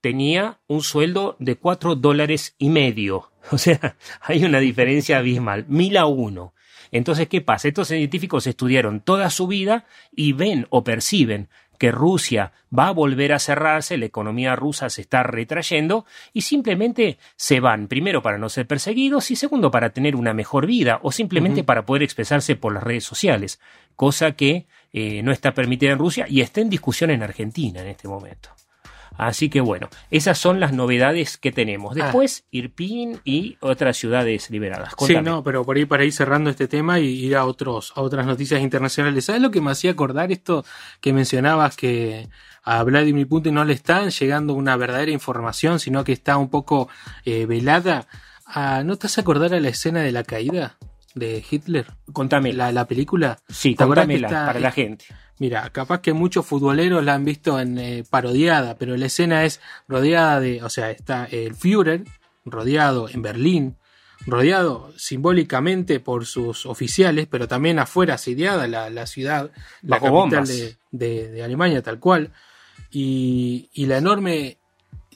tenía 0.00 0.58
un 0.66 0.82
sueldo 0.82 1.36
de 1.38 1.56
4 1.56 1.96
dólares 1.96 2.54
y 2.58 2.68
medio. 2.68 3.30
O 3.52 3.58
sea, 3.58 3.94
hay 4.22 4.44
una 4.44 4.58
diferencia 4.58 5.18
abismal, 5.18 5.66
mil 5.68 5.96
a 5.96 6.06
uno. 6.06 6.52
Entonces, 6.90 7.28
¿qué 7.28 7.40
pasa? 7.40 7.68
Estos 7.68 7.86
científicos 7.86 8.44
estudiaron 8.48 8.98
toda 8.98 9.30
su 9.30 9.46
vida 9.46 9.86
y 10.16 10.32
ven 10.32 10.66
o 10.70 10.82
perciben 10.82 11.48
que 11.78 11.92
Rusia 11.92 12.52
va 12.76 12.88
a 12.88 12.92
volver 12.92 13.32
a 13.32 13.38
cerrarse, 13.38 13.98
la 13.98 14.06
economía 14.06 14.56
rusa 14.56 14.90
se 14.90 15.02
está 15.02 15.22
retrayendo 15.22 16.06
y 16.32 16.42
simplemente 16.42 17.18
se 17.36 17.60
van, 17.60 17.86
primero 17.86 18.22
para 18.22 18.38
no 18.38 18.48
ser 18.48 18.66
perseguidos 18.66 19.30
y 19.30 19.36
segundo 19.36 19.70
para 19.70 19.90
tener 19.90 20.16
una 20.16 20.34
mejor 20.34 20.66
vida 20.66 20.98
o 21.02 21.12
simplemente 21.12 21.64
para 21.64 21.86
poder 21.86 22.02
expresarse 22.02 22.56
por 22.56 22.74
las 22.74 22.82
redes 22.82 23.04
sociales, 23.04 23.60
cosa 23.94 24.32
que 24.32 24.66
eh, 24.92 25.22
no 25.22 25.32
está 25.32 25.52
permitida 25.54 25.92
en 25.92 25.98
Rusia 25.98 26.26
y 26.28 26.40
está 26.40 26.60
en 26.60 26.70
discusión 26.70 27.10
en 27.10 27.22
Argentina 27.22 27.80
en 27.80 27.88
este 27.88 28.08
momento. 28.08 28.50
Así 29.18 29.48
que 29.48 29.60
bueno, 29.60 29.88
esas 30.10 30.38
son 30.38 30.60
las 30.60 30.72
novedades 30.72 31.38
que 31.38 31.52
tenemos. 31.52 31.96
Ah. 31.96 32.04
Después, 32.04 32.44
Irpin 32.50 33.20
y 33.24 33.56
otras 33.60 33.96
ciudades 33.96 34.50
liberadas. 34.50 34.94
Sí, 34.98 35.16
no, 35.22 35.42
pero 35.42 35.64
por 35.64 35.76
ahí 35.76 35.86
para 35.86 36.04
ir 36.04 36.12
cerrando 36.12 36.50
este 36.50 36.68
tema 36.68 37.00
y 37.00 37.06
ir 37.06 37.36
a 37.36 37.46
otros 37.46 37.92
a 37.96 38.02
otras 38.02 38.26
noticias 38.26 38.60
internacionales. 38.60 39.24
¿Sabes 39.24 39.42
lo 39.42 39.50
que 39.50 39.60
me 39.60 39.70
hacía 39.70 39.92
acordar 39.92 40.32
esto 40.32 40.64
que 41.00 41.12
mencionabas 41.12 41.76
que 41.76 42.28
a 42.62 42.82
Vladimir 42.82 43.28
Putin 43.28 43.54
no 43.54 43.64
le 43.64 43.72
están 43.72 44.10
llegando 44.10 44.54
una 44.54 44.76
verdadera 44.76 45.12
información, 45.12 45.80
sino 45.80 46.04
que 46.04 46.12
está 46.12 46.36
un 46.36 46.50
poco 46.50 46.88
eh, 47.24 47.46
velada? 47.46 48.06
Ah, 48.44 48.82
¿No 48.84 48.96
te 48.96 49.06
hace 49.06 49.20
acordar 49.20 49.54
a 49.54 49.60
la 49.60 49.68
escena 49.68 50.02
de 50.02 50.12
la 50.12 50.24
caída? 50.24 50.76
De 51.16 51.42
Hitler? 51.50 51.86
Contame. 52.12 52.52
La, 52.52 52.70
la 52.70 52.86
película. 52.86 53.38
Sí, 53.48 53.74
¿Te 53.74 53.82
acordás 53.82 54.06
que 54.06 54.12
contámela 54.12 54.28
está- 54.28 54.46
para 54.46 54.60
la 54.60 54.70
gente. 54.70 55.06
Mira, 55.38 55.68
capaz 55.70 56.00
que 56.00 56.12
muchos 56.12 56.46
futboleros 56.46 57.04
la 57.04 57.14
han 57.14 57.24
visto 57.24 57.58
en 57.58 57.76
eh, 57.78 58.04
parodiada, 58.08 58.76
pero 58.78 58.96
la 58.96 59.06
escena 59.06 59.44
es 59.44 59.60
rodeada 59.88 60.38
de, 60.40 60.62
o 60.62 60.70
sea, 60.70 60.90
está 60.90 61.24
el 61.26 61.54
Führer 61.54 62.04
rodeado 62.44 63.08
en 63.10 63.20
Berlín, 63.22 63.76
rodeado 64.26 64.92
simbólicamente 64.96 66.00
por 66.00 66.24
sus 66.24 66.64
oficiales, 66.64 67.26
pero 67.30 67.48
también 67.48 67.78
afuera 67.78 68.14
asediada 68.14 68.66
la, 68.66 68.88
la 68.88 69.06
ciudad, 69.06 69.50
la 69.82 69.98
Bajo 69.98 70.22
capital 70.30 70.46
de, 70.46 70.76
de- 70.90 71.28
de 71.30 71.42
Alemania 71.42 71.82
tal 71.82 71.98
cual, 71.98 72.32
y, 72.90 73.68
y 73.74 73.86
la 73.86 73.98
enorme 73.98 74.58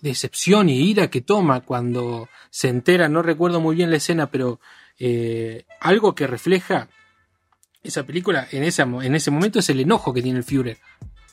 decepción 0.03 0.69
y 0.69 0.81
ira 0.91 1.09
que 1.09 1.21
toma 1.21 1.61
cuando 1.61 2.29
se 2.51 2.69
entera, 2.69 3.09
no 3.09 3.23
recuerdo 3.23 3.61
muy 3.61 3.77
bien 3.77 3.91
la 3.91 3.97
escena, 3.97 4.31
pero 4.31 4.61
eh, 5.01 5.65
algo 5.81 6.15
que 6.15 6.27
refleja 6.29 6.89
esa 7.83 8.05
película 8.05 8.47
en 8.53 8.63
ese, 8.63 8.83
en 8.83 9.15
ese 9.15 9.31
momento 9.31 9.59
es 9.59 9.69
el 9.71 9.81
enojo 9.81 10.13
que 10.15 10.23
tiene 10.23 10.39
el 10.39 10.45
Führer 10.45 10.79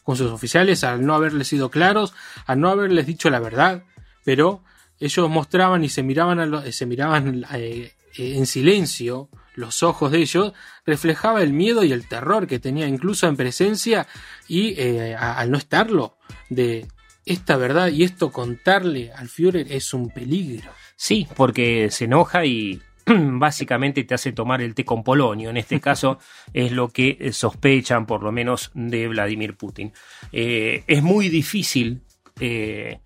con 0.04 0.16
sus 0.16 0.32
oficiales 0.32 0.84
al 0.86 1.06
no 1.06 1.14
haberles 1.14 1.50
sido 1.50 1.70
claros, 1.70 2.14
al 2.46 2.60
no 2.62 2.70
haberles 2.70 3.06
dicho 3.06 3.30
la 3.30 3.40
verdad, 3.42 3.84
pero 4.24 4.64
ellos 5.02 5.30
mostraban 5.30 5.84
y 5.84 5.90
se 5.90 6.02
miraban, 6.02 6.40
a 6.40 6.46
lo- 6.46 6.72
se 6.72 6.86
miraban 6.86 7.46
eh, 7.54 7.92
en 8.18 8.46
silencio, 8.46 9.30
los 9.56 9.84
ojos 9.84 10.12
de 10.14 10.20
ellos, 10.20 10.54
reflejaba 10.86 11.44
el 11.44 11.52
miedo 11.52 11.84
y 11.84 11.92
el 11.92 12.08
terror 12.08 12.48
que 12.48 12.58
tenía 12.60 12.88
incluso 12.88 13.28
en 13.28 13.36
presencia 13.36 14.08
y 14.48 14.76
eh, 14.80 15.14
al 15.16 15.52
no 15.52 15.58
estarlo, 15.58 16.18
de 16.50 16.88
esta 17.26 17.58
verdad 17.58 17.90
y 17.90 18.04
esto 18.04 18.32
contarle 18.32 19.12
al 19.12 19.28
Führer 19.28 19.70
es 19.70 19.94
un 19.94 20.10
peligro. 20.10 20.72
Sí, 20.96 21.28
porque 21.36 21.92
se 21.92 22.06
enoja 22.06 22.46
y 22.46 22.82
básicamente 23.40 24.04
te 24.04 24.14
hace 24.14 24.32
tomar 24.32 24.62
el 24.62 24.76
té 24.76 24.84
con 24.86 25.04
polonio. 25.04 25.50
En 25.50 25.58
este 25.58 25.80
caso 25.80 26.20
es 26.54 26.72
lo 26.72 26.90
que 26.90 27.18
eh, 27.20 27.32
sospechan 27.32 28.06
por 28.06 28.24
lo 28.24 28.32
menos 28.32 28.72
de 28.74 29.08
Vladimir 29.08 29.56
Putin. 29.56 29.94
Eh, 30.32 30.84
es 30.88 31.02
muy 31.02 31.30
difícil 31.30 32.02
eh, 32.40 33.00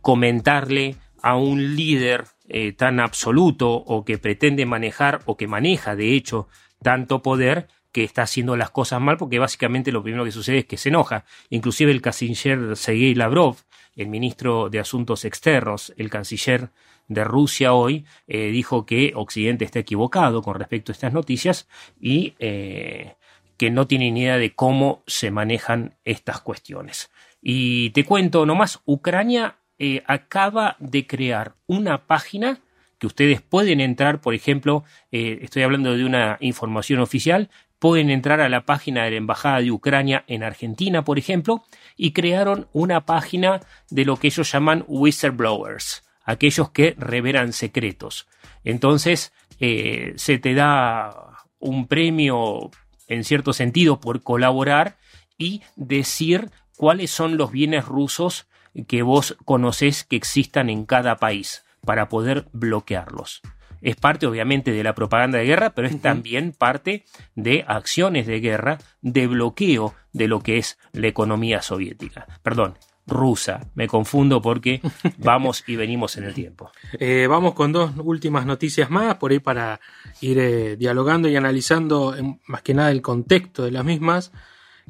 comentarle 0.00 0.96
a 1.22 1.36
un 1.36 1.76
líder 1.76 2.24
eh, 2.48 2.72
tan 2.72 3.00
absoluto 3.00 3.70
o 3.70 4.04
que 4.04 4.18
pretende 4.18 4.66
manejar 4.66 5.20
o 5.26 5.36
que 5.36 5.46
maneja 5.46 5.96
de 5.96 6.14
hecho 6.14 6.48
tanto 6.82 7.22
poder 7.22 7.68
que 7.92 8.04
está 8.04 8.22
haciendo 8.22 8.56
las 8.56 8.70
cosas 8.70 9.00
mal 9.00 9.16
porque 9.16 9.38
básicamente 9.38 9.92
lo 9.92 10.02
primero 10.02 10.24
que 10.24 10.32
sucede 10.32 10.58
es 10.58 10.64
que 10.66 10.76
se 10.76 10.90
enoja. 10.90 11.24
Inclusive 11.50 11.90
el 11.90 12.02
canciller 12.02 12.76
Sergei 12.76 13.14
Lavrov, 13.14 13.56
el 13.96 14.08
ministro 14.08 14.68
de 14.70 14.78
Asuntos 14.78 15.24
Externos, 15.24 15.92
el 15.96 16.10
canciller 16.10 16.70
de 17.08 17.24
Rusia 17.24 17.72
hoy, 17.72 18.04
eh, 18.26 18.50
dijo 18.50 18.86
que 18.86 19.12
Occidente 19.14 19.64
está 19.64 19.80
equivocado 19.80 20.42
con 20.42 20.54
respecto 20.54 20.92
a 20.92 20.94
estas 20.94 21.12
noticias 21.12 21.66
y 22.00 22.34
eh, 22.38 23.14
que 23.56 23.70
no 23.70 23.86
tiene 23.86 24.10
ni 24.10 24.20
idea 24.20 24.38
de 24.38 24.54
cómo 24.54 25.02
se 25.06 25.30
manejan 25.30 25.96
estas 26.04 26.40
cuestiones. 26.40 27.10
Y 27.42 27.90
te 27.90 28.04
cuento 28.04 28.46
nomás, 28.46 28.80
Ucrania 28.84 29.56
eh, 29.78 30.02
acaba 30.06 30.76
de 30.78 31.06
crear 31.06 31.54
una 31.66 32.06
página 32.06 32.60
que 32.98 33.06
ustedes 33.06 33.40
pueden 33.40 33.80
entrar, 33.80 34.20
por 34.20 34.34
ejemplo, 34.34 34.82
estoy 35.12 35.62
hablando 35.62 35.96
de 35.96 36.04
una 36.04 36.36
información 36.40 36.98
oficial, 36.98 37.48
pueden 37.78 38.10
entrar 38.10 38.40
a 38.40 38.48
la 38.48 38.64
página 38.64 39.04
de 39.04 39.12
la 39.12 39.16
Embajada 39.18 39.60
de 39.60 39.70
Ucrania 39.70 40.24
en 40.26 40.42
Argentina, 40.42 41.04
por 41.04 41.16
ejemplo, 41.16 41.62
y 41.96 42.12
crearon 42.12 42.66
una 42.72 43.06
página 43.06 43.60
de 43.88 44.04
lo 44.04 44.16
que 44.16 44.26
ellos 44.26 44.50
llaman 44.50 44.84
whistleblowers, 44.88 46.02
aquellos 46.28 46.70
que 46.70 46.94
revelan 46.98 47.54
secretos. 47.54 48.28
Entonces, 48.62 49.32
eh, 49.60 50.12
se 50.16 50.36
te 50.38 50.52
da 50.52 51.38
un 51.58 51.88
premio, 51.88 52.70
en 53.06 53.24
cierto 53.24 53.54
sentido, 53.54 53.98
por 53.98 54.22
colaborar 54.22 54.98
y 55.38 55.62
decir 55.76 56.50
cuáles 56.76 57.10
son 57.10 57.38
los 57.38 57.50
bienes 57.50 57.86
rusos 57.86 58.46
que 58.86 59.00
vos 59.00 59.38
conocés 59.46 60.04
que 60.04 60.16
existan 60.16 60.68
en 60.68 60.84
cada 60.84 61.16
país 61.16 61.64
para 61.80 62.10
poder 62.10 62.46
bloquearlos. 62.52 63.40
Es 63.80 63.96
parte 63.96 64.26
obviamente 64.26 64.70
de 64.70 64.84
la 64.84 64.94
propaganda 64.94 65.38
de 65.38 65.46
guerra, 65.46 65.70
pero 65.70 65.88
es 65.88 65.98
también 66.02 66.52
parte 66.52 67.06
de 67.36 67.64
acciones 67.66 68.26
de 68.26 68.40
guerra, 68.40 68.76
de 69.00 69.26
bloqueo 69.28 69.94
de 70.12 70.28
lo 70.28 70.40
que 70.40 70.58
es 70.58 70.78
la 70.92 71.06
economía 71.06 71.62
soviética. 71.62 72.26
Perdón, 72.42 72.76
rusa. 73.08 73.68
Me 73.74 73.88
confundo 73.88 74.40
porque 74.40 74.80
vamos 75.18 75.64
y 75.66 75.76
venimos 75.76 76.16
en 76.16 76.24
el 76.24 76.34
tiempo. 76.34 76.70
Eh, 76.98 77.26
vamos 77.28 77.54
con 77.54 77.72
dos 77.72 77.92
últimas 77.96 78.46
noticias 78.46 78.90
más, 78.90 79.16
por 79.16 79.32
ahí 79.32 79.40
para 79.40 79.80
ir 80.20 80.38
eh, 80.38 80.76
dialogando 80.76 81.28
y 81.28 81.36
analizando 81.36 82.16
eh, 82.16 82.38
más 82.46 82.62
que 82.62 82.74
nada 82.74 82.90
el 82.90 83.02
contexto 83.02 83.64
de 83.64 83.72
las 83.72 83.84
mismas. 83.84 84.32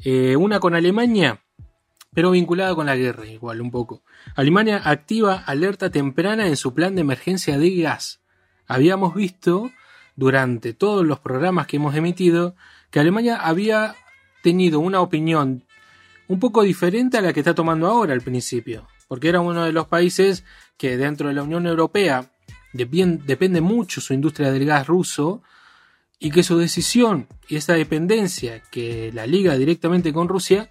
Eh, 0.03 0.35
una 0.35 0.59
con 0.59 0.75
Alemania, 0.75 1.41
pero 2.13 2.31
vinculada 2.31 2.73
con 2.75 2.85
la 2.85 2.95
guerra, 2.95 3.25
igual 3.25 3.61
un 3.61 3.71
poco. 3.71 4.03
Alemania 4.35 4.81
activa 4.83 5.43
alerta 5.45 5.89
temprana 5.89 6.47
en 6.47 6.57
su 6.57 6.73
plan 6.73 6.95
de 6.95 7.01
emergencia 7.01 7.57
de 7.57 7.75
gas. 7.81 8.21
Habíamos 8.67 9.15
visto 9.15 9.71
durante 10.15 10.73
todos 10.73 11.05
los 11.05 11.19
programas 11.19 11.67
que 11.67 11.77
hemos 11.77 11.95
emitido 11.95 12.55
que 12.91 12.99
Alemania 12.99 13.37
había 13.37 13.95
tenido 14.41 14.79
una 14.79 15.01
opinión 15.01 15.65
un 16.29 16.39
poco 16.39 16.61
diferente 16.61 17.17
a 17.17 17.21
la 17.21 17.33
que 17.33 17.41
está 17.41 17.53
tomando 17.53 17.87
ahora 17.87 18.13
al 18.13 18.21
principio, 18.21 18.87
porque 19.07 19.29
era 19.29 19.41
uno 19.41 19.65
de 19.65 19.73
los 19.73 19.87
países 19.87 20.45
que 20.77 20.95
dentro 20.95 21.27
de 21.27 21.33
la 21.33 21.43
Unión 21.43 21.65
Europea 21.65 22.31
depende 22.71 23.61
mucho 23.61 23.99
su 23.99 24.13
industria 24.13 24.51
del 24.51 24.65
gas 24.65 24.85
ruso 24.85 25.41
y 26.19 26.29
que 26.29 26.43
su 26.43 26.57
decisión 26.59 27.27
y 27.47 27.55
esta 27.55 27.73
dependencia 27.73 28.61
que 28.69 29.11
la 29.11 29.25
liga 29.25 29.55
directamente 29.55 30.13
con 30.13 30.29
Rusia 30.29 30.69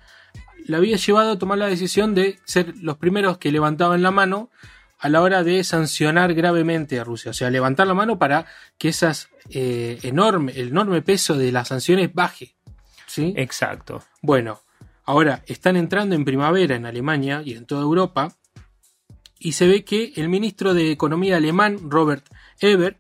la 0.67 0.77
había 0.77 0.97
llevado 0.97 1.33
a 1.33 1.39
tomar 1.39 1.59
la 1.59 1.67
decisión 1.67 2.15
de 2.15 2.39
ser 2.45 2.75
los 2.81 2.97
primeros 2.97 3.39
que 3.39 3.51
levantaban 3.51 4.01
la 4.01 4.13
mano 4.13 4.51
a 5.01 5.09
la 5.09 5.23
hora 5.23 5.43
de 5.43 5.65
sancionar 5.65 6.35
gravemente 6.35 7.01
a 7.01 7.05
Rusia, 7.05 7.33
o 7.33 7.35
sea, 7.35 7.51
levantar 7.51 7.87
la 7.87 7.95
mano 7.95 8.19
para 8.19 8.47
que 8.79 8.89
esas 8.89 9.29
eh, 9.51 9.99
enorme, 10.03 10.53
el 10.55 10.69
enorme 10.69 11.03
peso 11.03 11.37
de 11.37 11.51
las 11.51 11.69
sanciones 11.69 12.15
baje. 12.15 12.55
¿sí? 13.07 13.33
Exacto. 13.37 14.05
Bueno, 14.23 14.61
ahora 15.09 15.43
están 15.47 15.77
entrando 15.77 16.15
en 16.15 16.27
primavera 16.27 16.77
en 16.77 16.85
Alemania 16.85 17.41
y 17.43 17.55
en 17.55 17.65
toda 17.65 17.81
Europa 17.81 18.37
y 19.39 19.53
se 19.53 19.67
ve 19.67 19.83
que 19.83 20.13
el 20.17 20.29
ministro 20.29 20.75
de 20.75 20.91
Economía 20.91 21.39
alemán, 21.39 21.79
Robert 21.89 22.27
Eberg, 22.61 22.99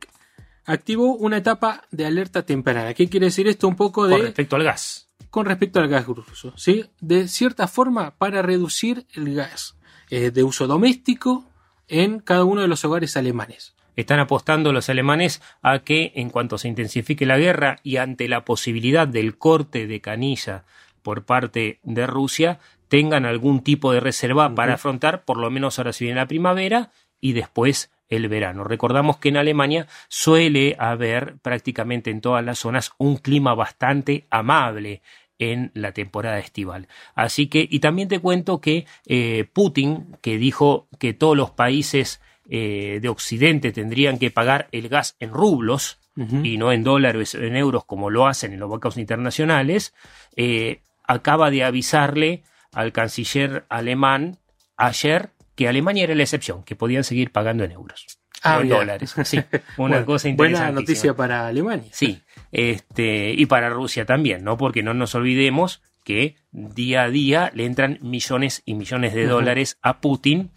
activó 0.64 1.16
una 1.16 1.36
etapa 1.36 1.82
de 1.90 2.06
alerta 2.06 2.46
temprana. 2.46 2.94
¿Qué 2.94 3.10
quiere 3.10 3.26
decir 3.26 3.46
esto? 3.46 3.68
Un 3.68 3.76
poco 3.76 4.06
de 4.08 4.16
Con 4.16 4.22
respecto 4.24 4.56
al 4.56 4.64
gas. 4.64 5.10
con 5.28 5.44
respecto 5.44 5.80
al 5.80 5.88
gas 5.88 6.06
ruso, 6.06 6.54
¿sí? 6.56 6.86
De 6.98 7.28
cierta 7.28 7.68
forma 7.68 8.16
para 8.16 8.40
reducir 8.40 9.06
el 9.12 9.34
gas 9.34 9.76
eh, 10.08 10.30
de 10.30 10.42
uso 10.42 10.66
doméstico 10.66 11.44
en 11.88 12.20
cada 12.20 12.44
uno 12.44 12.62
de 12.62 12.68
los 12.68 12.86
hogares 12.86 13.18
alemanes. 13.18 13.74
Están 13.96 14.20
apostando 14.20 14.72
los 14.72 14.88
alemanes 14.88 15.42
a 15.60 15.80
que 15.80 16.12
en 16.14 16.30
cuanto 16.30 16.56
se 16.56 16.68
intensifique 16.68 17.26
la 17.26 17.36
guerra 17.36 17.80
y 17.82 17.96
ante 17.98 18.28
la 18.28 18.46
posibilidad 18.46 19.06
del 19.06 19.36
corte 19.36 19.86
de 19.86 20.00
canilla 20.00 20.64
por 21.08 21.24
parte 21.24 21.80
de 21.84 22.06
Rusia, 22.06 22.58
tengan 22.88 23.24
algún 23.24 23.62
tipo 23.62 23.94
de 23.94 24.00
reserva 24.00 24.54
para 24.54 24.74
afrontar 24.74 25.24
por 25.24 25.38
lo 25.38 25.50
menos 25.50 25.78
ahora 25.78 25.94
si 25.94 26.04
viene 26.04 26.20
la 26.20 26.28
primavera 26.28 26.90
y 27.18 27.32
después 27.32 27.90
el 28.10 28.28
verano. 28.28 28.62
Recordamos 28.62 29.16
que 29.16 29.30
en 29.30 29.38
Alemania 29.38 29.86
suele 30.08 30.76
haber 30.78 31.36
prácticamente 31.40 32.10
en 32.10 32.20
todas 32.20 32.44
las 32.44 32.58
zonas 32.58 32.92
un 32.98 33.16
clima 33.16 33.54
bastante 33.54 34.26
amable 34.28 35.00
en 35.38 35.70
la 35.72 35.92
temporada 35.92 36.40
estival. 36.40 36.88
Así 37.14 37.46
que, 37.46 37.66
y 37.70 37.80
también 37.80 38.08
te 38.08 38.18
cuento 38.18 38.60
que 38.60 38.84
eh, 39.06 39.48
Putin, 39.50 40.14
que 40.20 40.36
dijo 40.36 40.88
que 40.98 41.14
todos 41.14 41.38
los 41.38 41.52
países 41.52 42.20
eh, 42.50 42.98
de 43.00 43.08
Occidente 43.08 43.72
tendrían 43.72 44.18
que 44.18 44.30
pagar 44.30 44.68
el 44.72 44.90
gas 44.90 45.16
en 45.20 45.30
rublos 45.30 46.00
y 46.42 46.58
no 46.58 46.72
en 46.72 46.82
dólares 46.82 47.36
o 47.36 47.38
en 47.38 47.54
euros 47.54 47.84
como 47.84 48.10
lo 48.10 48.26
hacen 48.26 48.52
en 48.52 48.58
los 48.58 48.68
bancos 48.68 48.96
internacionales, 48.96 49.94
eh, 50.34 50.80
acaba 51.08 51.50
de 51.50 51.64
avisarle 51.64 52.44
al 52.72 52.92
canciller 52.92 53.64
alemán 53.68 54.38
ayer 54.76 55.30
que 55.56 55.66
Alemania 55.66 56.04
era 56.04 56.14
la 56.14 56.22
excepción, 56.22 56.62
que 56.62 56.76
podían 56.76 57.02
seguir 57.02 57.32
pagando 57.32 57.64
en 57.64 57.72
euros. 57.72 58.06
Ah, 58.44 58.60
en 58.62 58.68
dólares. 58.68 59.16
Sí, 59.24 59.38
una 59.76 59.88
Bueno, 59.88 60.06
cosa 60.06 60.28
Buena 60.28 60.50
interesante. 60.52 60.80
noticia 60.80 61.16
para 61.16 61.48
Alemania. 61.48 61.90
Sí, 61.92 62.22
este, 62.52 63.32
y 63.32 63.46
para 63.46 63.68
Rusia 63.68 64.04
también, 64.04 64.44
¿no? 64.44 64.56
Porque 64.56 64.84
no 64.84 64.94
nos 64.94 65.16
olvidemos 65.16 65.82
que 66.04 66.36
día 66.52 67.02
a 67.02 67.10
día 67.10 67.50
le 67.54 67.64
entran 67.64 67.98
millones 68.00 68.62
y 68.64 68.74
millones 68.74 69.14
de 69.14 69.26
dólares 69.26 69.78
a 69.82 70.00
Putin, 70.00 70.50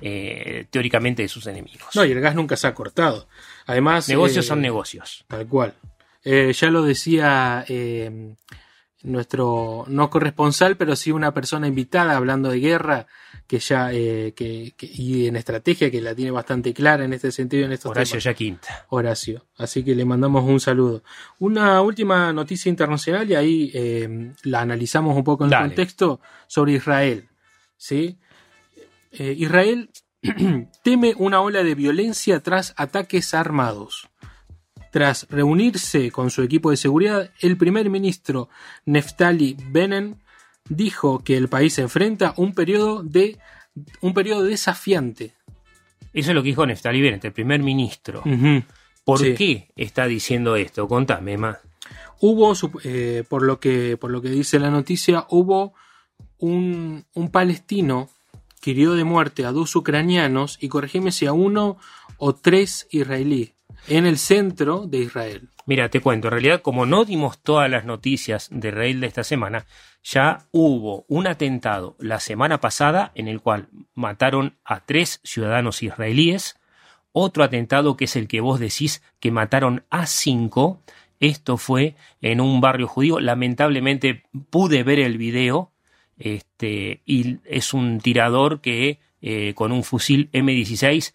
eh, 0.00 0.66
teóricamente 0.70 1.22
de 1.22 1.28
sus 1.28 1.46
enemigos. 1.46 1.94
No, 1.94 2.04
y 2.04 2.10
el 2.10 2.20
gas 2.20 2.34
nunca 2.34 2.56
se 2.56 2.66
ha 2.66 2.74
cortado. 2.74 3.28
Además. 3.66 4.08
negocios 4.08 4.44
eh, 4.44 4.48
son 4.48 4.60
negocios. 4.60 5.24
Tal 5.28 5.46
cual. 5.46 5.74
Eh, 6.24 6.52
ya 6.52 6.70
lo 6.70 6.82
decía 6.82 7.64
nuestro 9.02 9.84
no 9.88 10.10
corresponsal, 10.10 10.76
pero 10.76 10.96
sí 10.96 11.12
una 11.12 11.32
persona 11.32 11.68
invitada 11.68 12.16
hablando 12.16 12.50
de 12.50 12.58
guerra, 12.60 13.06
que 13.46 13.58
ya 13.60 13.92
eh, 13.92 14.32
que, 14.36 14.74
que- 14.76 14.90
y 14.92 15.26
en 15.26 15.36
estrategia 15.36 15.90
que 15.90 16.00
la 16.00 16.14
tiene 16.14 16.30
bastante 16.32 16.74
clara 16.74 17.04
en 17.04 17.12
este 17.12 17.30
sentido 17.32 17.64
en 17.64 17.72
estos 17.72 17.90
Horacio 17.90 18.12
temas. 18.14 18.24
ya 18.24 18.34
quinta. 18.34 18.86
Horacio. 18.88 19.46
Así 19.56 19.84
que 19.84 19.94
le 19.94 20.04
mandamos 20.04 20.44
un 20.44 20.60
saludo. 20.60 21.02
Una 21.38 21.80
última 21.80 22.32
noticia 22.32 22.68
internacional 22.70 23.30
y 23.30 23.34
ahí 23.36 23.70
eh, 23.74 24.32
la 24.42 24.60
analizamos 24.62 25.16
un 25.16 25.24
poco 25.24 25.44
en 25.44 25.50
Dale. 25.50 25.64
el 25.64 25.70
contexto 25.70 26.20
sobre 26.46 26.72
Israel. 26.72 27.28
¿sí? 27.76 28.18
Eh, 29.12 29.34
Israel 29.38 29.90
teme 30.82 31.14
una 31.16 31.40
ola 31.40 31.62
de 31.62 31.74
violencia 31.74 32.40
tras 32.40 32.74
ataques 32.76 33.32
armados. 33.34 34.08
Tras 34.90 35.26
reunirse 35.30 36.10
con 36.10 36.30
su 36.30 36.42
equipo 36.42 36.70
de 36.70 36.76
seguridad, 36.76 37.30
el 37.40 37.56
primer 37.56 37.90
ministro 37.90 38.48
Neftali 38.86 39.56
Benen 39.70 40.16
dijo 40.68 41.22
que 41.22 41.36
el 41.36 41.48
país 41.48 41.74
se 41.74 41.82
enfrenta 41.82 42.34
un 42.36 42.54
periodo 42.54 43.02
de 43.02 43.38
un 44.00 44.14
periodo 44.14 44.44
desafiante. 44.44 45.34
Eso 46.12 46.30
es 46.30 46.34
lo 46.34 46.42
que 46.42 46.48
dijo 46.48 46.66
Neftali 46.66 47.00
Bennett, 47.00 47.24
el 47.26 47.32
primer 47.32 47.62
ministro. 47.62 48.22
¿Por 49.04 49.20
Sí. 49.20 49.34
qué 49.34 49.68
está 49.76 50.06
diciendo 50.06 50.56
esto? 50.56 50.88
Contame 50.88 51.36
más. 51.38 51.58
Hubo, 52.20 52.52
eh, 52.84 53.24
por, 53.28 53.42
lo 53.42 53.60
que, 53.60 53.96
por 53.96 54.10
lo 54.10 54.20
que 54.20 54.28
dice 54.30 54.58
la 54.58 54.70
noticia, 54.70 55.26
hubo 55.30 55.74
un, 56.38 57.04
un 57.14 57.30
palestino 57.30 58.08
que 58.60 58.72
hirió 58.72 58.94
de 58.94 59.04
muerte 59.04 59.44
a 59.44 59.52
dos 59.52 59.76
ucranianos 59.76 60.58
y 60.60 60.68
corregime 60.68 61.12
si 61.12 61.26
a 61.26 61.32
uno 61.32 61.78
o 62.16 62.34
tres 62.34 62.88
israelíes 62.90 63.52
en 63.86 64.06
el 64.06 64.18
centro 64.18 64.86
de 64.86 64.98
Israel. 64.98 65.48
Mira, 65.66 65.88
te 65.90 66.00
cuento, 66.00 66.28
en 66.28 66.32
realidad 66.32 66.62
como 66.62 66.86
no 66.86 67.04
dimos 67.04 67.38
todas 67.38 67.70
las 67.70 67.84
noticias 67.84 68.48
de 68.50 68.68
Israel 68.68 69.00
de 69.00 69.06
esta 69.06 69.24
semana, 69.24 69.66
ya 70.02 70.46
hubo 70.50 71.04
un 71.08 71.26
atentado 71.26 71.96
la 71.98 72.20
semana 72.20 72.60
pasada 72.60 73.12
en 73.14 73.28
el 73.28 73.40
cual 73.40 73.68
mataron 73.94 74.56
a 74.64 74.80
tres 74.80 75.20
ciudadanos 75.24 75.82
israelíes, 75.82 76.58
otro 77.12 77.44
atentado 77.44 77.96
que 77.96 78.06
es 78.06 78.16
el 78.16 78.28
que 78.28 78.40
vos 78.40 78.60
decís 78.60 79.02
que 79.20 79.30
mataron 79.30 79.84
a 79.90 80.06
cinco, 80.06 80.82
esto 81.20 81.56
fue 81.56 81.96
en 82.22 82.40
un 82.40 82.60
barrio 82.60 82.86
judío, 82.86 83.20
lamentablemente 83.20 84.24
pude 84.50 84.82
ver 84.84 85.00
el 85.00 85.18
video, 85.18 85.72
este, 86.16 87.02
y 87.04 87.38
es 87.44 87.74
un 87.74 88.00
tirador 88.00 88.60
que 88.60 89.00
eh, 89.20 89.52
con 89.54 89.72
un 89.72 89.82
fusil 89.82 90.30
M16 90.32 91.12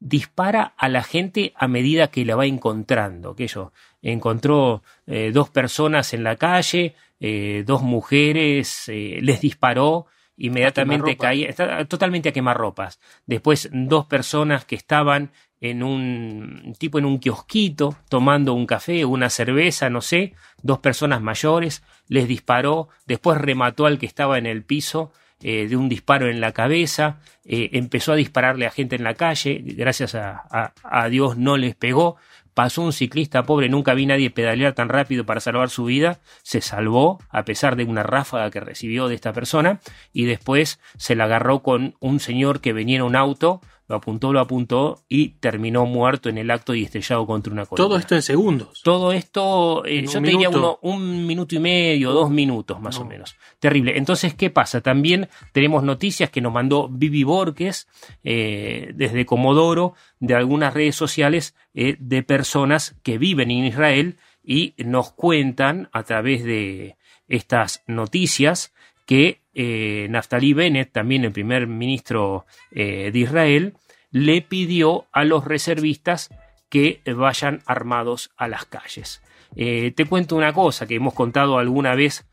dispara 0.00 0.74
a 0.76 0.88
la 0.88 1.02
gente 1.02 1.52
a 1.56 1.68
medida 1.68 2.08
que 2.08 2.24
la 2.24 2.36
va 2.36 2.46
encontrando. 2.46 3.34
Que 3.34 3.48
yo 3.48 3.72
encontró 4.02 4.82
eh, 5.06 5.30
dos 5.32 5.50
personas 5.50 6.14
en 6.14 6.24
la 6.24 6.36
calle, 6.36 6.94
eh, 7.20 7.64
dos 7.66 7.82
mujeres, 7.82 8.88
eh, 8.88 9.18
les 9.20 9.40
disparó, 9.40 10.06
inmediatamente 10.36 11.16
caía, 11.16 11.48
está 11.48 11.84
totalmente 11.84 12.28
a 12.28 12.32
quemarropas. 12.32 13.00
Después 13.26 13.68
dos 13.72 14.06
personas 14.06 14.64
que 14.64 14.76
estaban 14.76 15.32
en 15.60 15.82
un 15.82 16.74
tipo 16.78 17.00
en 17.00 17.04
un 17.04 17.18
kiosquito 17.18 17.96
tomando 18.08 18.54
un 18.54 18.66
café 18.66 19.04
o 19.04 19.08
una 19.08 19.28
cerveza, 19.30 19.90
no 19.90 20.00
sé, 20.00 20.34
dos 20.62 20.78
personas 20.78 21.20
mayores, 21.20 21.82
les 22.06 22.28
disparó, 22.28 22.88
después 23.06 23.38
remató 23.38 23.86
al 23.86 23.98
que 23.98 24.06
estaba 24.06 24.38
en 24.38 24.46
el 24.46 24.62
piso 24.62 25.12
eh, 25.42 25.68
de 25.68 25.76
un 25.76 25.88
disparo 25.88 26.28
en 26.28 26.40
la 26.40 26.52
cabeza, 26.52 27.20
eh, 27.44 27.70
empezó 27.72 28.12
a 28.12 28.16
dispararle 28.16 28.66
a 28.66 28.70
gente 28.70 28.96
en 28.96 29.04
la 29.04 29.14
calle, 29.14 29.62
gracias 29.64 30.14
a, 30.14 31.08
Dios 31.10 31.36
no 31.36 31.56
les 31.56 31.76
pegó, 31.76 32.16
pasó 32.54 32.82
un 32.82 32.92
ciclista 32.92 33.44
pobre, 33.44 33.68
nunca 33.68 33.94
vi 33.94 34.06
nadie 34.06 34.30
pedalear 34.30 34.72
tan 34.72 34.88
rápido 34.88 35.24
para 35.24 35.40
salvar 35.40 35.70
su 35.70 35.84
vida, 35.84 36.18
se 36.42 36.60
salvó 36.60 37.22
a 37.28 37.44
pesar 37.44 37.76
de 37.76 37.84
una 37.84 38.02
ráfaga 38.02 38.50
que 38.50 38.58
recibió 38.58 39.06
de 39.06 39.14
esta 39.14 39.32
persona 39.32 39.78
y 40.12 40.24
después 40.24 40.80
se 40.96 41.14
la 41.14 41.24
agarró 41.24 41.62
con 41.62 41.94
un 42.00 42.18
señor 42.18 42.60
que 42.60 42.72
venía 42.72 42.96
en 42.96 43.02
un 43.02 43.14
auto, 43.14 43.60
lo 43.88 43.96
apuntó, 43.96 44.32
lo 44.32 44.40
apuntó 44.40 45.04
y 45.08 45.30
terminó 45.40 45.86
muerto 45.86 46.28
en 46.28 46.36
el 46.36 46.50
acto 46.50 46.74
y 46.74 46.84
estrellado 46.84 47.26
contra 47.26 47.52
una 47.52 47.64
columna. 47.64 47.88
Todo 47.88 47.98
esto 47.98 48.14
en 48.14 48.22
segundos. 48.22 48.82
Todo 48.84 49.12
esto, 49.12 49.84
eh, 49.86 50.06
yo 50.06 50.18
un 50.18 50.24
te 50.24 50.30
diría 50.30 50.50
uno, 50.50 50.78
un 50.82 51.26
minuto 51.26 51.54
y 51.54 51.58
medio, 51.58 52.12
dos 52.12 52.30
minutos 52.30 52.80
más 52.80 52.98
o 52.98 53.06
menos. 53.06 53.34
Terrible. 53.58 53.96
Entonces, 53.96 54.34
¿qué 54.34 54.50
pasa? 54.50 54.82
También 54.82 55.28
tenemos 55.52 55.82
noticias 55.82 56.28
que 56.28 56.42
nos 56.42 56.52
mandó 56.52 56.88
Vivi 56.90 57.24
Borges 57.24 57.88
eh, 58.22 58.92
desde 58.94 59.24
Comodoro, 59.24 59.94
de 60.20 60.34
algunas 60.34 60.74
redes 60.74 60.94
sociales, 60.94 61.54
eh, 61.72 61.96
de 61.98 62.22
personas 62.22 62.94
que 63.02 63.16
viven 63.16 63.50
en 63.50 63.64
Israel 63.64 64.16
y 64.44 64.74
nos 64.78 65.12
cuentan 65.12 65.88
a 65.92 66.02
través 66.02 66.44
de 66.44 66.96
estas 67.26 67.82
noticias 67.86 68.74
que 69.06 69.40
eh, 69.60 70.06
Naftali 70.08 70.52
Bennett, 70.52 70.92
también 70.92 71.24
el 71.24 71.32
primer 71.32 71.66
ministro 71.66 72.46
eh, 72.70 73.10
de 73.12 73.18
Israel, 73.18 73.74
le 74.12 74.40
pidió 74.40 75.06
a 75.10 75.24
los 75.24 75.44
reservistas 75.44 76.30
que 76.68 77.00
vayan 77.04 77.60
armados 77.66 78.30
a 78.36 78.46
las 78.46 78.66
calles. 78.66 79.20
Eh, 79.56 79.90
te 79.96 80.04
cuento 80.04 80.36
una 80.36 80.52
cosa 80.52 80.86
que 80.86 80.94
hemos 80.94 81.12
contado 81.12 81.58
alguna 81.58 81.96
vez 81.96 82.24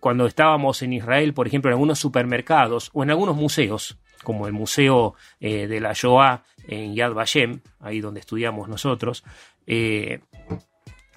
cuando 0.00 0.26
estábamos 0.26 0.82
en 0.82 0.92
Israel, 0.92 1.32
por 1.32 1.46
ejemplo, 1.46 1.70
en 1.70 1.74
algunos 1.74 2.00
supermercados 2.00 2.90
o 2.92 3.04
en 3.04 3.10
algunos 3.10 3.36
museos, 3.36 3.96
como 4.24 4.48
el 4.48 4.52
Museo 4.52 5.14
de 5.38 5.80
la 5.80 5.92
Shoah 5.92 6.42
en 6.66 6.96
Yad 6.96 7.12
Vashem, 7.12 7.60
ahí 7.78 8.00
donde 8.00 8.18
estudiamos 8.18 8.68
nosotros, 8.68 9.22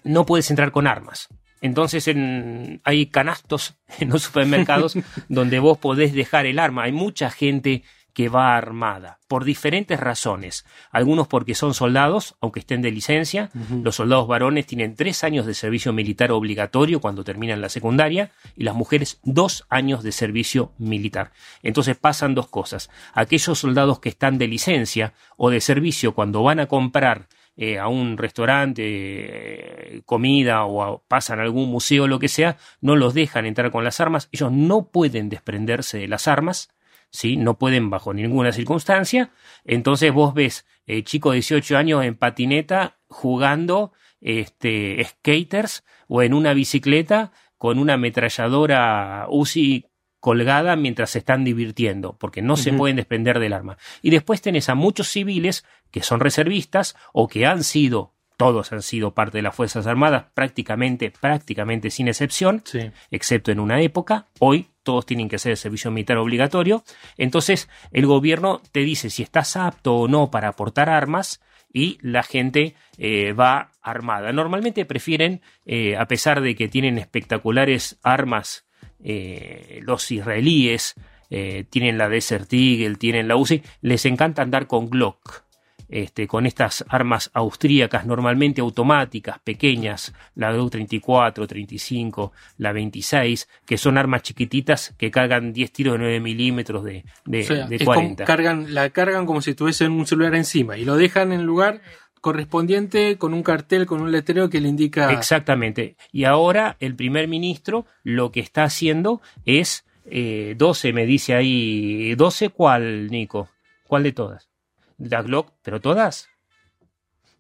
no 0.04 0.26
puedes 0.28 0.52
entrar 0.52 0.72
con 0.72 0.86
armas. 0.86 1.28
Entonces 1.62 2.08
en- 2.08 2.82
hay 2.84 3.08
canastos 3.08 3.76
en 4.00 4.10
los 4.10 4.24
supermercados 4.24 4.98
donde 5.30 5.60
vos 5.60 5.78
podés 5.78 6.14
dejar 6.14 6.46
el 6.46 6.60
arma. 6.60 6.84
Hay 6.84 6.92
mucha 6.92 7.30
gente 7.30 7.84
que 8.14 8.28
va 8.28 8.58
armada 8.58 9.20
por 9.30 9.46
diferentes 9.46 9.98
razones. 9.98 10.66
Algunos 10.92 11.28
porque 11.28 11.56
son 11.56 11.74
soldados, 11.74 12.36
aunque 12.42 12.60
estén 12.60 12.82
de 12.82 12.92
licencia. 12.92 13.50
Los 13.84 13.96
soldados 13.96 14.28
varones 14.28 14.66
tienen 14.66 14.96
tres 14.96 15.24
años 15.24 15.46
de 15.46 15.54
servicio 15.54 15.94
militar 15.94 16.32
obligatorio 16.32 17.00
cuando 17.00 17.24
terminan 17.24 17.62
la 17.62 17.70
secundaria 17.70 18.32
y 18.58 18.64
las 18.64 18.76
mujeres 18.76 19.20
dos 19.24 19.66
años 19.70 20.04
de 20.04 20.12
servicio 20.12 20.74
militar. 20.80 21.32
Entonces 21.64 21.96
pasan 21.96 22.36
dos 22.36 22.50
cosas. 22.50 22.90
Aquellos 23.14 23.60
soldados 23.60 24.00
que 24.00 24.10
están 24.10 24.38
de 24.38 24.48
licencia 24.48 25.14
o 25.38 25.50
de 25.50 25.62
servicio 25.62 26.14
cuando 26.14 26.44
van 26.44 26.60
a 26.60 26.66
comprar 26.66 27.28
eh, 27.56 27.78
a 27.78 27.88
un 27.88 28.18
restaurante, 28.18 28.84
eh, 28.86 30.02
comida 30.06 30.66
o 30.66 31.04
pasan 31.08 31.40
a 31.40 31.44
algún 31.44 31.70
museo 31.70 32.08
lo 32.08 32.20
que 32.20 32.28
sea, 32.28 32.58
no 32.82 32.96
los 32.96 33.14
dejan 33.14 33.46
entrar 33.46 33.72
con 33.72 33.84
las 33.84 34.00
armas. 34.00 34.30
Ellos 34.32 34.52
no 34.52 34.90
pueden 34.92 35.30
desprenderse 35.30 35.98
de 35.98 36.08
las 36.08 36.28
armas, 36.28 36.70
¿sí? 37.12 37.38
No 37.38 37.58
pueden 37.58 37.90
bajo 37.90 38.14
ninguna 38.14 38.52
circunstancia. 38.52 39.32
Entonces 39.66 40.14
vos 40.14 40.34
ves 40.34 40.66
eh, 40.88 41.04
chicos 41.04 41.34
de 41.34 41.38
18 41.38 41.78
años 41.78 42.06
en 42.06 42.16
patineta 42.16 42.98
jugando 43.08 43.92
este, 44.22 45.04
skaters 45.04 45.84
o 46.08 46.22
en 46.22 46.34
una 46.34 46.54
bicicleta 46.54 47.32
con 47.58 47.78
una 47.78 47.96
ametralladora 47.96 49.28
UCI 49.30 49.89
colgada 50.20 50.76
mientras 50.76 51.12
se 51.12 51.20
están 51.20 51.44
divirtiendo, 51.44 52.18
porque 52.20 52.42
no 52.42 52.58
se 52.58 52.74
pueden 52.74 52.98
desprender 52.98 53.40
del 53.40 53.54
arma. 53.54 53.78
Y 54.02 54.10
después 54.10 54.42
tenés 54.42 54.70
a 54.70 54.76
muchos 54.76 55.08
civiles 55.08 55.66
que 55.92 56.04
son 56.04 56.20
reservistas 56.20 56.96
o 57.14 57.28
que 57.28 57.46
han 57.46 57.64
sido, 57.64 58.14
todos 58.38 58.72
han 58.72 58.82
sido 58.82 59.14
parte 59.14 59.38
de 59.38 59.42
las 59.42 59.56
Fuerzas 59.56 59.88
Armadas, 59.88 60.26
prácticamente, 60.34 61.12
prácticamente 61.12 61.90
sin 61.90 62.08
excepción, 62.08 62.62
Sí. 62.66 62.92
excepto 63.12 63.52
en 63.52 63.60
una 63.60 63.82
época. 63.82 64.28
Hoy 64.40 64.68
todos 64.84 65.06
tienen 65.06 65.30
que 65.30 65.36
hacer 65.38 65.52
el 65.52 65.58
servicio 65.58 65.92
militar 65.92 66.18
obligatorio. 66.18 66.84
Entonces 67.18 67.70
el 67.92 68.06
gobierno 68.06 68.62
te 68.72 68.80
dice 68.82 69.10
si 69.10 69.24
estás 69.24 69.56
apto 69.56 69.96
o 69.96 70.08
no 70.08 70.32
para 70.32 70.50
aportar 70.50 70.90
armas 70.90 71.42
y 71.72 71.98
la 72.02 72.24
gente 72.24 72.76
eh, 72.98 73.34
va 73.34 73.72
armada. 73.82 74.34
Normalmente 74.34 74.86
prefieren, 74.86 75.42
eh, 75.66 75.96
a 75.98 76.08
pesar 76.08 76.42
de 76.42 76.56
que 76.56 76.68
tienen 76.68 76.98
espectaculares 76.98 78.00
armas, 78.04 78.66
eh, 79.04 79.80
los 79.84 80.12
israelíes 80.12 80.96
eh, 81.30 81.66
tienen 81.70 81.98
la 81.98 82.10
Desert 82.10 82.52
Eagle, 82.52 82.96
tienen 82.96 83.28
la 83.28 83.36
UCI, 83.36 83.62
les 83.82 84.06
encanta 84.06 84.42
andar 84.42 84.68
con 84.68 84.90
Glock 84.90 85.44
este, 85.90 86.28
con 86.28 86.46
estas 86.46 86.86
armas 86.88 87.32
austríacas 87.34 88.06
normalmente 88.06 88.62
automáticas, 88.62 89.40
pequeñas, 89.40 90.14
la 90.36 90.52
Glock 90.52 90.72
34, 90.72 91.48
35, 91.48 92.32
la 92.58 92.72
26, 92.72 93.50
que 93.66 93.78
son 93.78 93.98
armas 93.98 94.22
chiquititas 94.22 94.94
que 95.00 95.10
cargan 95.10 95.52
10 95.52 95.72
tiros 95.72 95.94
de 95.94 96.00
9 96.00 96.20
milímetros 96.20 96.84
de, 96.84 97.06
de, 97.26 97.40
O 97.42 97.44
sea, 97.44 97.68
de 97.68 97.76
es 97.78 97.84
como 97.84 97.96
40. 97.96 98.24
cargan, 98.26 98.74
la 98.76 98.92
cargan 98.92 99.26
como 99.26 99.42
si 99.42 99.56
tuviesen 99.56 99.92
un 99.92 100.06
celular 100.06 100.36
encima 100.36 100.78
y 100.78 100.86
lo 100.86 100.96
dejan 100.96 101.32
en 101.32 101.40
el 101.40 101.46
lugar 101.48 101.82
correspondiente 102.22 103.18
con 103.18 103.34
un 103.34 103.44
cartel, 103.44 103.86
con 103.86 104.02
un 104.02 104.12
letrero 104.12 104.50
que 104.50 104.62
le 104.62 104.70
indica. 104.70 105.12
Exactamente. 105.12 105.96
Y 106.12 106.26
ahora 106.26 106.78
el 106.80 106.96
primer 106.96 107.28
ministro 107.28 107.86
lo 108.04 108.32
que 108.32 108.40
está 108.40 108.64
haciendo 108.64 109.22
es 109.46 109.86
eh, 110.06 110.56
12, 110.58 110.94
me 110.94 111.06
dice 111.06 111.36
ahí. 111.36 112.16
¿12 112.16 112.52
cuál, 112.52 113.08
Nico? 113.10 113.50
¿Cuál 113.88 114.04
de 114.04 114.12
todas? 114.12 114.50
La 114.98 115.22
Glock, 115.22 115.54
pero 115.62 115.80
todas. 115.80 116.30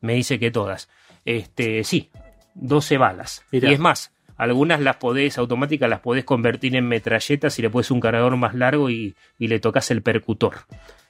Me 0.01 0.13
dice 0.13 0.39
que 0.39 0.51
todas. 0.51 0.89
Este, 1.25 1.83
sí, 1.83 2.09
12 2.55 2.97
balas. 2.97 3.43
Mirá. 3.51 3.69
Y 3.69 3.73
es 3.73 3.79
más, 3.79 4.13
algunas 4.39 4.79
las 4.81 4.95
podés, 4.95 5.37
automáticas 5.37 5.87
las 5.89 5.99
podés 5.99 6.23
convertir 6.23 6.75
en 6.75 6.87
metralletas 6.87 7.59
y 7.59 7.61
le 7.61 7.69
pones 7.69 7.91
un 7.91 7.99
cargador 7.99 8.35
más 8.37 8.55
largo 8.55 8.89
y, 8.89 9.15
y 9.37 9.47
le 9.47 9.59
tocas 9.59 9.91
el 9.91 10.01
percutor. 10.01 10.55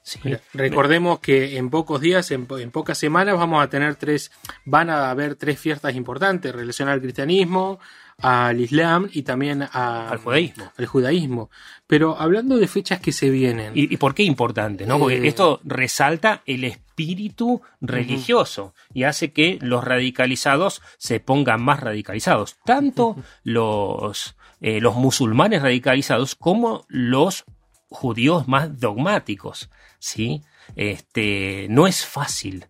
Sí. 0.01 0.19
Recordemos 0.53 1.19
que 1.19 1.57
en 1.57 1.69
pocos 1.69 2.01
días, 2.01 2.31
en, 2.31 2.47
po- 2.47 2.57
en 2.57 2.71
pocas 2.71 2.97
semanas, 2.97 3.37
vamos 3.37 3.63
a 3.63 3.69
tener 3.69 3.95
tres, 3.95 4.31
van 4.65 4.89
a 4.89 5.09
haber 5.11 5.35
tres 5.35 5.59
fiestas 5.59 5.95
importantes 5.95 6.53
relacionadas 6.53 6.97
al 6.97 7.01
cristianismo, 7.01 7.79
al 8.21 8.59
islam 8.61 9.09
y 9.11 9.23
también 9.23 9.63
a- 9.63 10.09
Al 10.09 10.17
judaísmo. 10.19 10.71
al 10.77 10.85
judaísmo. 10.85 11.49
Pero 11.87 12.17
hablando 12.19 12.57
de 12.57 12.67
fechas 12.67 12.99
que 12.99 13.11
se 13.11 13.29
vienen, 13.29 13.71
¿Y, 13.75 13.93
y 13.93 13.97
por 13.97 14.13
qué 14.13 14.23
importante? 14.23 14.85
¿no? 14.85 14.99
Porque 14.99 15.17
Eh. 15.17 15.27
esto 15.27 15.59
resalta 15.63 16.43
el 16.45 16.63
espíritu 16.63 17.61
religioso 17.81 18.73
y 18.93 19.03
hace 19.03 19.31
que 19.31 19.57
los 19.61 19.83
radicalizados 19.83 20.81
se 20.97 21.19
pongan 21.19 21.61
más 21.63 21.79
radicalizados. 21.79 22.57
Tanto 22.65 23.15
los, 23.43 24.35
eh, 24.61 24.81
los 24.81 24.95
musulmanes 24.95 25.61
radicalizados 25.61 26.35
como 26.35 26.85
los 26.89 27.45
judíos 27.89 28.47
más 28.47 28.79
dogmáticos. 28.79 29.69
¿sí? 29.99 30.41
Este, 30.75 31.67
no 31.69 31.87
es 31.87 32.05
fácil 32.05 32.65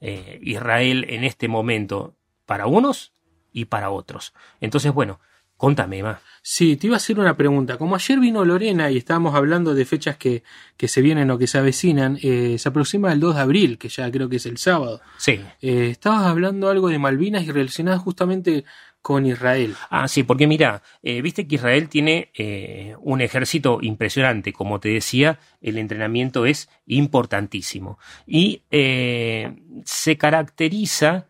eh, 0.00 0.38
Israel 0.42 1.06
en 1.08 1.24
este 1.24 1.48
momento 1.48 2.14
para 2.46 2.66
unos 2.66 3.12
y 3.52 3.66
para 3.66 3.90
otros. 3.90 4.32
Entonces, 4.60 4.92
bueno, 4.92 5.20
contame 5.56 6.02
más. 6.02 6.18
Sí, 6.42 6.76
te 6.76 6.86
iba 6.86 6.96
a 6.96 6.98
hacer 6.98 7.18
una 7.18 7.36
pregunta. 7.36 7.76
Como 7.78 7.94
ayer 7.94 8.18
vino 8.20 8.44
Lorena 8.44 8.90
y 8.90 8.96
estábamos 8.96 9.34
hablando 9.34 9.74
de 9.74 9.84
fechas 9.84 10.16
que, 10.16 10.42
que 10.76 10.88
se 10.88 11.02
vienen 11.02 11.30
o 11.30 11.38
que 11.38 11.46
se 11.46 11.58
avecinan, 11.58 12.18
eh, 12.22 12.56
se 12.58 12.68
aproxima 12.68 13.12
el 13.12 13.20
2 13.20 13.34
de 13.34 13.40
abril, 13.40 13.78
que 13.78 13.88
ya 13.88 14.10
creo 14.10 14.28
que 14.28 14.36
es 14.36 14.46
el 14.46 14.58
sábado. 14.58 15.00
Sí. 15.18 15.40
Eh, 15.60 15.88
estabas 15.90 16.26
hablando 16.26 16.70
algo 16.70 16.88
de 16.88 16.98
Malvinas 16.98 17.44
y 17.44 17.50
relacionado 17.50 17.98
justamente 17.98 18.64
con 19.02 19.26
Israel. 19.26 19.74
Ah, 19.90 20.08
sí, 20.08 20.22
porque 20.22 20.46
mira, 20.46 20.82
eh, 21.02 21.22
viste 21.22 21.46
que 21.46 21.54
Israel 21.54 21.88
tiene 21.88 22.30
eh, 22.34 22.94
un 23.00 23.20
ejército 23.20 23.78
impresionante, 23.80 24.52
como 24.52 24.80
te 24.80 24.90
decía, 24.90 25.38
el 25.60 25.78
entrenamiento 25.78 26.46
es 26.46 26.68
importantísimo 26.86 27.98
y 28.26 28.64
eh, 28.70 29.56
se 29.84 30.18
caracteriza 30.18 31.28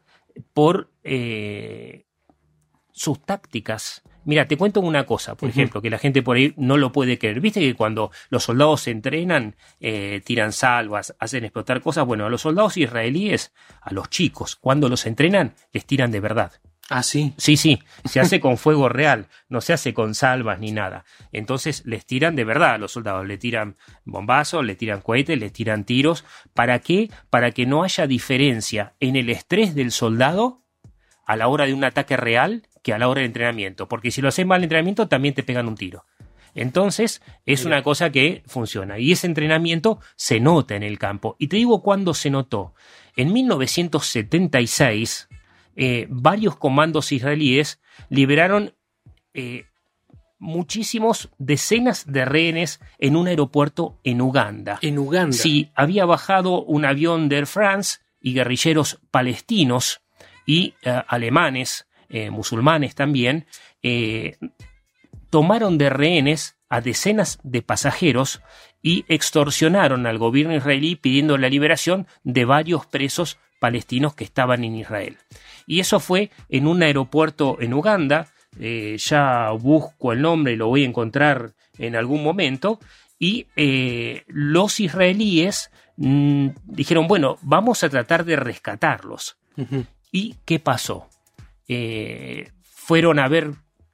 por 0.53 0.91
sus 2.99 3.25
tácticas. 3.25 4.03
Mira, 4.25 4.47
te 4.47 4.59
cuento 4.59 4.81
una 4.81 5.07
cosa, 5.07 5.37
por 5.37 5.49
ejemplo, 5.49 5.81
que 5.81 5.89
la 5.89 5.97
gente 5.99 6.23
por 6.23 6.37
ahí 6.37 6.53
no 6.57 6.77
lo 6.77 6.93
puede 6.93 7.19
creer. 7.19 7.41
Viste 7.41 7.61
que 7.61 7.75
cuando 7.75 8.11
los 8.29 8.45
soldados 8.45 8.83
se 8.83 8.91
entrenan, 8.91 9.57
eh, 9.81 10.21
tiran 10.25 10.53
salvas, 10.53 11.15
hacen 11.19 11.45
explotar 11.45 11.81
cosas. 11.81 12.05
Bueno, 12.05 12.27
a 12.27 12.29
los 12.29 12.43
soldados 12.43 12.77
israelíes, 12.77 13.55
a 13.81 13.95
los 13.95 14.11
chicos, 14.11 14.57
cuando 14.57 14.91
los 14.91 15.07
entrenan, 15.07 15.55
les 15.73 15.87
tiran 15.87 16.11
de 16.11 16.21
verdad. 16.21 16.53
Ah, 16.91 17.03
sí. 17.03 17.33
Sí, 17.39 17.57
sí, 17.57 17.79
se 18.05 18.21
hace 18.21 18.41
con 18.41 18.59
fuego 18.59 18.89
real, 18.89 19.29
no 19.49 19.61
se 19.61 19.73
hace 19.73 19.95
con 19.95 20.15
salvas 20.15 20.59
ni 20.59 20.73
nada. 20.73 21.05
Entonces 21.33 21.83
les 21.87 22.05
tiran 22.05 22.37
de 22.37 22.45
verdad 22.45 22.75
a 22.75 22.79
los 22.79 22.93
soldados, 22.93 23.27
le 23.27 23.39
tiran 23.39 23.77
bombazos, 24.05 24.65
le 24.65 24.75
tiran 24.75 25.01
cohetes, 25.01 25.39
les 25.39 25.53
tiran 25.53 25.85
tiros. 25.85 26.25
¿Para 26.53 26.81
qué? 26.81 27.11
Para 27.31 27.53
que 27.53 27.65
no 27.65 27.83
haya 27.83 28.07
diferencia 28.07 28.95
en 29.01 29.17
el 29.17 29.31
estrés 29.31 29.75
del 29.75 29.93
soldado 29.93 30.65
a 31.29 31.37
la 31.37 31.49
hora 31.49 31.67
de 31.67 31.75
un 31.75 31.85
ataque 31.85 32.17
real 32.17 32.63
que 32.89 32.95
a 32.95 32.99
la 32.99 33.09
hora 33.09 33.21
del 33.21 33.27
entrenamiento. 33.27 33.87
Porque 33.87 34.11
si 34.11 34.23
lo 34.23 34.29
haces 34.29 34.47
mal 34.47 34.61
el 34.61 34.65
entrenamiento, 34.65 35.09
también 35.09 35.35
te 35.35 35.43
pegan 35.43 35.69
un 35.69 35.75
tiro. 35.75 36.07
Entonces, 36.55 37.21
es 37.45 37.67
una 37.67 37.83
cosa 37.83 38.11
que 38.11 38.43
funciona. 38.47 38.99
Y 38.99 39.13
ese 39.13 39.27
entrenamiento 39.27 40.01
se 40.17 40.41
nota 40.41 40.75
en 40.75 40.83
el 40.83 40.99
campo. 40.99 41.37
Y 41.39 41.49
te 41.49 41.57
digo 41.57 41.83
cuándo 41.83 42.15
se 42.15 42.31
notó. 42.31 42.73
En 43.15 43.31
1976, 43.35 45.29
eh, 45.77 46.07
varios 46.09 46.57
comandos 46.57 47.13
israelíes 47.13 47.79
liberaron 48.09 48.73
eh, 49.35 49.67
muchísimos, 50.39 51.29
decenas 51.37 52.11
de 52.11 52.25
rehenes 52.25 52.81
en 52.99 53.17
un 53.17 53.29
aeropuerto 53.29 54.01
en 54.03 54.23
Uganda. 54.23 54.79
En 54.81 54.99
Uganda. 54.99 55.37
Sí, 55.37 55.71
había 55.75 56.07
bajado 56.07 56.63
un 56.63 56.87
avión 56.87 57.29
de 57.29 57.37
Air 57.37 57.47
France 57.47 57.99
y 58.19 58.33
guerrilleros 58.33 58.99
palestinos 59.11 60.01
y 60.47 60.75
eh, 60.83 61.03
alemanes, 61.09 61.88
eh, 62.09 62.31
musulmanes 62.31 62.95
también, 62.95 63.47
eh, 63.83 64.37
tomaron 65.31 65.79
de 65.79 65.91
rehenes 65.91 66.57
a 66.69 66.81
decenas 66.81 67.39
de 67.43 67.63
pasajeros 67.63 68.41
y 68.83 69.05
extorsionaron 69.09 70.07
al 70.07 70.19
gobierno 70.19 70.55
israelí 70.55 70.97
pidiendo 70.97 71.39
la 71.39 71.49
liberación 71.49 72.07
de 72.25 72.45
varios 72.45 72.87
presos 72.87 73.39
palestinos 73.59 74.15
que 74.15 74.25
estaban 74.25 74.65
en 74.65 74.77
Israel. 74.77 75.17
Y 75.67 75.81
eso 75.81 76.01
fue 76.01 76.31
en 76.49 76.67
un 76.67 76.83
aeropuerto 76.83 77.59
en 77.61 77.75
Uganda, 77.75 78.29
eh, 78.59 78.97
ya 78.99 79.51
busco 79.51 80.13
el 80.13 80.23
nombre 80.23 80.53
y 80.53 80.57
lo 80.57 80.69
voy 80.69 80.85
a 80.85 80.89
encontrar 80.89 81.53
en 81.79 81.97
algún 81.97 82.23
momento, 82.23 82.81
y 83.19 83.47
eh, 83.57 84.25
los 84.29 84.81
israelíes 84.81 85.71
mm, 85.97 86.49
dijeron, 86.65 87.09
bueno, 87.09 87.37
vamos 87.43 87.83
a 87.83 87.89
tratar 87.89 88.25
de 88.25 88.37
rescatarlos. 88.37 89.37
¿Y 90.13 90.37
qué 90.45 90.61
pasó? 90.61 91.09
Eh, 91.69 92.51
fueron 92.63 93.19
a 93.19 93.29
ver 93.29 93.53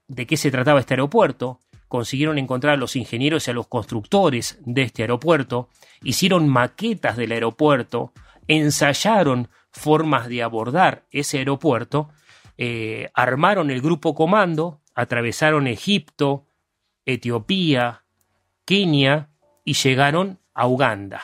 de 0.08 0.26
qué 0.26 0.36
se 0.36 0.50
trataba 0.50 0.80
este 0.80 0.94
aeropuerto, 0.94 1.60
consiguieron 1.88 2.38
encontrar 2.38 2.74
a 2.74 2.76
los 2.76 2.96
ingenieros 2.96 3.46
y 3.46 3.50
a 3.50 3.54
los 3.54 3.66
constructores 3.66 4.58
de 4.64 4.82
este 4.82 5.02
aeropuerto, 5.02 5.68
hicieron 6.02 6.48
maquetas 6.48 7.16
del 7.16 7.32
aeropuerto, 7.32 8.12
ensayaron 8.48 9.48
formas 9.70 10.28
de 10.28 10.42
abordar 10.42 11.06
ese 11.10 11.38
aeropuerto, 11.38 12.10
eh, 12.56 13.10
armaron 13.14 13.70
el 13.70 13.80
grupo 13.80 14.14
comando, 14.14 14.80
atravesaron 14.94 15.66
Egipto, 15.66 16.46
Etiopía, 17.04 18.04
Kenia 18.64 19.30
y 19.64 19.74
llegaron 19.74 20.40
a 20.54 20.66
Uganda. 20.66 21.22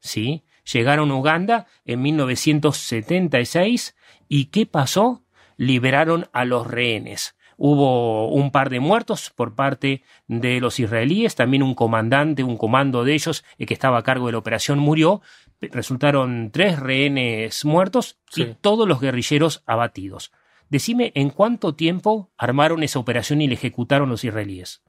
¿sí? 0.00 0.44
Llegaron 0.72 1.10
a 1.10 1.14
Uganda 1.14 1.66
en 1.84 2.02
1976 2.02 3.96
y 4.28 4.46
¿qué 4.46 4.66
pasó? 4.66 5.25
Liberaron 5.56 6.28
a 6.32 6.44
los 6.44 6.66
rehenes. 6.66 7.36
Hubo 7.58 8.28
un 8.28 8.50
par 8.50 8.68
de 8.68 8.80
muertos 8.80 9.32
por 9.34 9.54
parte 9.54 10.02
de 10.26 10.60
los 10.60 10.78
israelíes, 10.78 11.36
también 11.36 11.62
un 11.62 11.74
comandante, 11.74 12.42
un 12.42 12.58
comando 12.58 13.02
de 13.04 13.14
ellos 13.14 13.44
eh, 13.58 13.64
que 13.64 13.72
estaba 13.72 13.98
a 13.98 14.02
cargo 14.02 14.26
de 14.26 14.32
la 14.32 14.38
operación 14.38 14.78
murió. 14.78 15.22
Resultaron 15.60 16.50
tres 16.52 16.78
rehenes 16.78 17.64
muertos 17.64 18.18
y 18.34 18.44
todos 18.60 18.86
los 18.86 19.00
guerrilleros 19.00 19.62
abatidos. 19.66 20.32
Decime 20.68 21.12
en 21.14 21.30
cuánto 21.30 21.74
tiempo 21.74 22.30
armaron 22.36 22.82
esa 22.82 22.98
operación 22.98 23.40
y 23.40 23.48
la 23.48 23.54
ejecutaron 23.54 24.10
los 24.10 24.24
israelíes. 24.24 24.82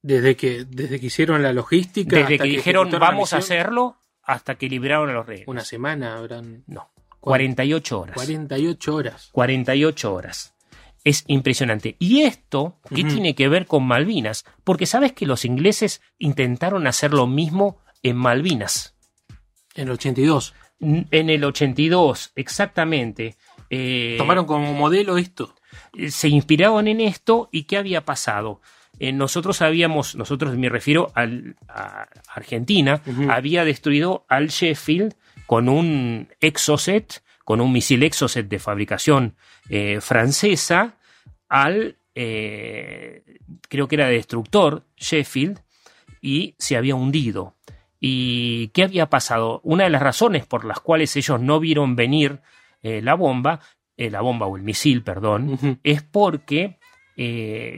Desde 0.00 0.36
que, 0.36 0.64
desde 0.64 1.00
que 1.00 1.06
hicieron 1.06 1.42
la 1.42 1.52
logística. 1.52 2.16
Desde 2.16 2.34
hasta 2.34 2.44
que 2.44 2.50
dijeron 2.50 2.90
vamos 2.98 3.34
a 3.34 3.38
hacerlo 3.38 3.98
hasta 4.22 4.54
que 4.54 4.68
liberaron 4.68 5.10
a 5.10 5.12
los 5.12 5.26
rehenes. 5.26 5.48
Una 5.48 5.64
semana 5.64 6.16
habrán. 6.16 6.64
No, 6.66 6.90
48 7.30 8.00
horas. 8.00 8.14
48 8.14 8.94
horas. 8.94 9.28
48 9.32 10.14
horas. 10.14 10.54
Es 11.04 11.24
impresionante. 11.26 11.96
¿Y 11.98 12.22
esto 12.22 12.78
qué 12.94 13.02
tiene 13.04 13.34
que 13.34 13.48
ver 13.48 13.66
con 13.66 13.84
Malvinas? 13.86 14.44
Porque 14.64 14.86
sabes 14.86 15.12
que 15.12 15.26
los 15.26 15.44
ingleses 15.44 16.00
intentaron 16.18 16.86
hacer 16.86 17.12
lo 17.12 17.26
mismo 17.26 17.78
en 18.02 18.16
Malvinas. 18.16 18.94
En 19.74 19.88
el 19.88 19.90
82. 19.94 20.54
N- 20.80 21.06
En 21.10 21.28
el 21.30 21.44
82, 21.44 22.32
exactamente. 22.36 23.36
Eh, 23.70 24.14
Tomaron 24.18 24.46
como 24.46 24.72
modelo 24.72 25.18
esto. 25.18 25.54
eh, 25.96 26.10
se 26.10 26.28
inspiraron 26.28 26.88
en 26.88 27.00
esto 27.00 27.48
y 27.52 27.64
qué 27.64 27.76
había 27.76 28.04
pasado. 28.04 28.60
Eh, 28.98 29.12
nosotros 29.12 29.60
habíamos, 29.60 30.14
nosotros 30.14 30.56
me 30.56 30.68
refiero 30.68 31.10
al, 31.14 31.56
a 31.68 32.06
Argentina, 32.32 33.02
había 33.28 33.64
destruido 33.64 34.24
al 34.28 34.48
Sheffield 34.48 35.14
con 35.46 35.68
un 35.68 36.28
Exocet, 36.40 37.22
con 37.44 37.60
un 37.60 37.72
misil 37.72 38.02
Exocet 38.02 38.48
de 38.48 38.58
fabricación 38.58 39.36
eh, 39.68 40.00
francesa, 40.00 40.96
al, 41.48 41.98
eh, 42.14 43.22
creo 43.68 43.86
que 43.88 43.96
era 43.96 44.08
destructor 44.08 44.84
Sheffield, 44.96 45.60
y 46.20 46.54
se 46.58 46.76
había 46.76 46.94
hundido. 46.94 47.56
¿Y 48.00 48.68
qué 48.68 48.82
había 48.82 49.10
pasado? 49.10 49.60
Una 49.62 49.84
de 49.84 49.90
las 49.90 50.02
razones 50.02 50.46
por 50.46 50.64
las 50.64 50.80
cuales 50.80 51.14
ellos 51.16 51.40
no 51.40 51.60
vieron 51.60 51.96
venir 51.96 52.40
eh, 52.82 53.00
la 53.02 53.14
bomba, 53.14 53.60
la 53.96 54.20
bomba 54.20 54.46
o 54.46 54.56
el 54.56 54.62
misil, 54.62 55.02
perdón, 55.02 55.78
es 55.84 56.02
porque, 56.02 56.78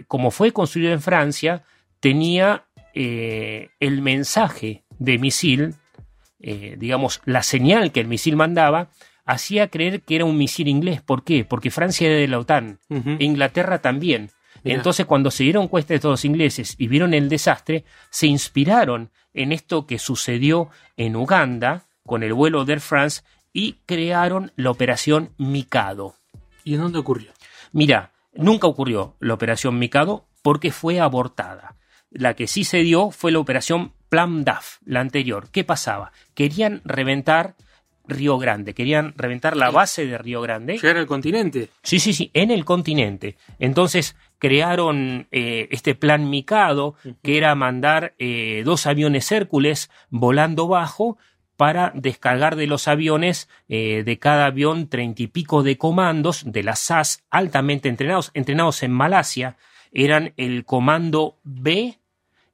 como 0.08 0.30
fue 0.30 0.50
construido 0.52 0.92
en 0.92 1.02
Francia, 1.02 1.62
tenía 2.00 2.64
el 2.94 4.00
mensaje 4.00 4.84
de 4.98 5.18
misil, 5.18 5.74
eh, 6.40 6.76
digamos, 6.78 7.20
la 7.24 7.42
señal 7.42 7.92
que 7.92 8.00
el 8.00 8.08
misil 8.08 8.36
mandaba, 8.36 8.90
hacía 9.24 9.68
creer 9.68 10.02
que 10.02 10.16
era 10.16 10.24
un 10.24 10.36
misil 10.36 10.68
inglés. 10.68 11.02
¿Por 11.02 11.24
qué? 11.24 11.44
Porque 11.44 11.70
Francia 11.70 12.08
era 12.08 12.16
de 12.16 12.28
la 12.28 12.38
OTAN, 12.38 12.78
e 12.88 13.24
Inglaterra 13.24 13.80
también. 13.80 14.30
Mirá. 14.62 14.76
Entonces, 14.76 15.06
cuando 15.06 15.30
se 15.30 15.44
dieron 15.44 15.68
cuenta 15.68 15.94
de 15.94 16.00
todos 16.00 16.14
los 16.14 16.24
ingleses 16.24 16.74
y 16.78 16.88
vieron 16.88 17.14
el 17.14 17.28
desastre, 17.28 17.84
se 18.10 18.26
inspiraron 18.26 19.10
en 19.34 19.52
esto 19.52 19.86
que 19.86 19.98
sucedió 19.98 20.70
en 20.96 21.16
Uganda 21.16 21.84
con 22.04 22.22
el 22.22 22.32
vuelo 22.32 22.64
de 22.64 22.74
Air 22.74 22.80
France 22.80 23.22
y 23.52 23.76
crearon 23.86 24.52
la 24.56 24.70
operación 24.70 25.30
Mikado. 25.38 26.14
¿Y 26.64 26.74
en 26.74 26.80
dónde 26.80 26.98
ocurrió? 26.98 27.32
Mira, 27.72 28.12
Nunca 28.36 28.66
ocurrió 28.66 29.16
la 29.18 29.34
operación 29.34 29.78
Mikado 29.78 30.26
porque 30.42 30.70
fue 30.70 31.00
abortada. 31.00 31.76
La 32.10 32.34
que 32.34 32.46
sí 32.46 32.64
se 32.64 32.78
dio 32.78 33.10
fue 33.10 33.32
la 33.32 33.38
operación 33.38 33.92
Plan 34.08 34.44
DAF, 34.44 34.78
la 34.84 35.00
anterior. 35.00 35.48
¿Qué 35.50 35.64
pasaba? 35.64 36.12
Querían 36.34 36.80
reventar 36.84 37.56
Río 38.08 38.38
Grande, 38.38 38.74
querían 38.74 39.14
reventar 39.16 39.56
la 39.56 39.70
base 39.70 40.06
de 40.06 40.18
Río 40.18 40.40
Grande. 40.40 40.74
¿Llegar 40.74 40.96
al 40.96 41.06
continente? 41.06 41.70
Sí, 41.82 41.98
sí, 41.98 42.12
sí, 42.12 42.30
en 42.34 42.50
el 42.50 42.64
continente. 42.64 43.36
Entonces 43.58 44.16
crearon 44.38 45.26
eh, 45.32 45.68
este 45.70 45.94
plan 45.94 46.30
Mikado, 46.30 46.94
que 47.22 47.36
era 47.36 47.54
mandar 47.54 48.14
eh, 48.18 48.62
dos 48.64 48.86
aviones 48.86 49.30
Hércules 49.32 49.90
volando 50.10 50.68
bajo 50.68 51.18
para 51.56 51.90
descargar 51.94 52.54
de 52.56 52.66
los 52.66 52.86
aviones, 52.86 53.48
eh, 53.68 54.02
de 54.04 54.18
cada 54.18 54.46
avión, 54.46 54.88
treinta 54.88 55.22
y 55.22 55.26
pico 55.26 55.62
de 55.62 55.78
comandos 55.78 56.44
de 56.46 56.62
las 56.62 56.80
SAS 56.80 57.24
altamente 57.30 57.88
entrenados, 57.88 58.30
entrenados 58.34 58.82
en 58.82 58.92
Malasia, 58.92 59.56
eran 59.92 60.34
el 60.36 60.64
comando 60.64 61.38
B 61.42 61.98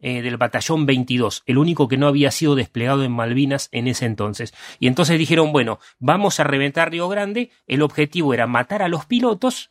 eh, 0.05 0.21
del 0.21 0.37
batallón 0.37 0.85
22, 0.85 1.45
el 1.47 1.59
único 1.59 1.87
que 1.87 1.97
no 1.97 2.09
había 2.09 2.33
sido 2.33 2.57
desplegado 2.57 3.05
en 3.05 3.13
Malvinas 3.13 3.69
en 3.71 3.87
ese 3.87 4.05
entonces. 4.05 4.53
Y 4.81 4.89
entonces 4.89 5.17
dijeron, 5.17 5.53
bueno, 5.53 5.79
vamos 6.01 6.41
a 6.41 6.45
reventar 6.45 6.91
Río 6.91 7.09
Grande, 7.09 7.51
el 7.69 7.83
objetivo 7.83 8.35
era 8.35 8.49
matar 8.49 8.83
a 8.83 8.89
los 8.89 9.07
pilotos, 9.07 9.69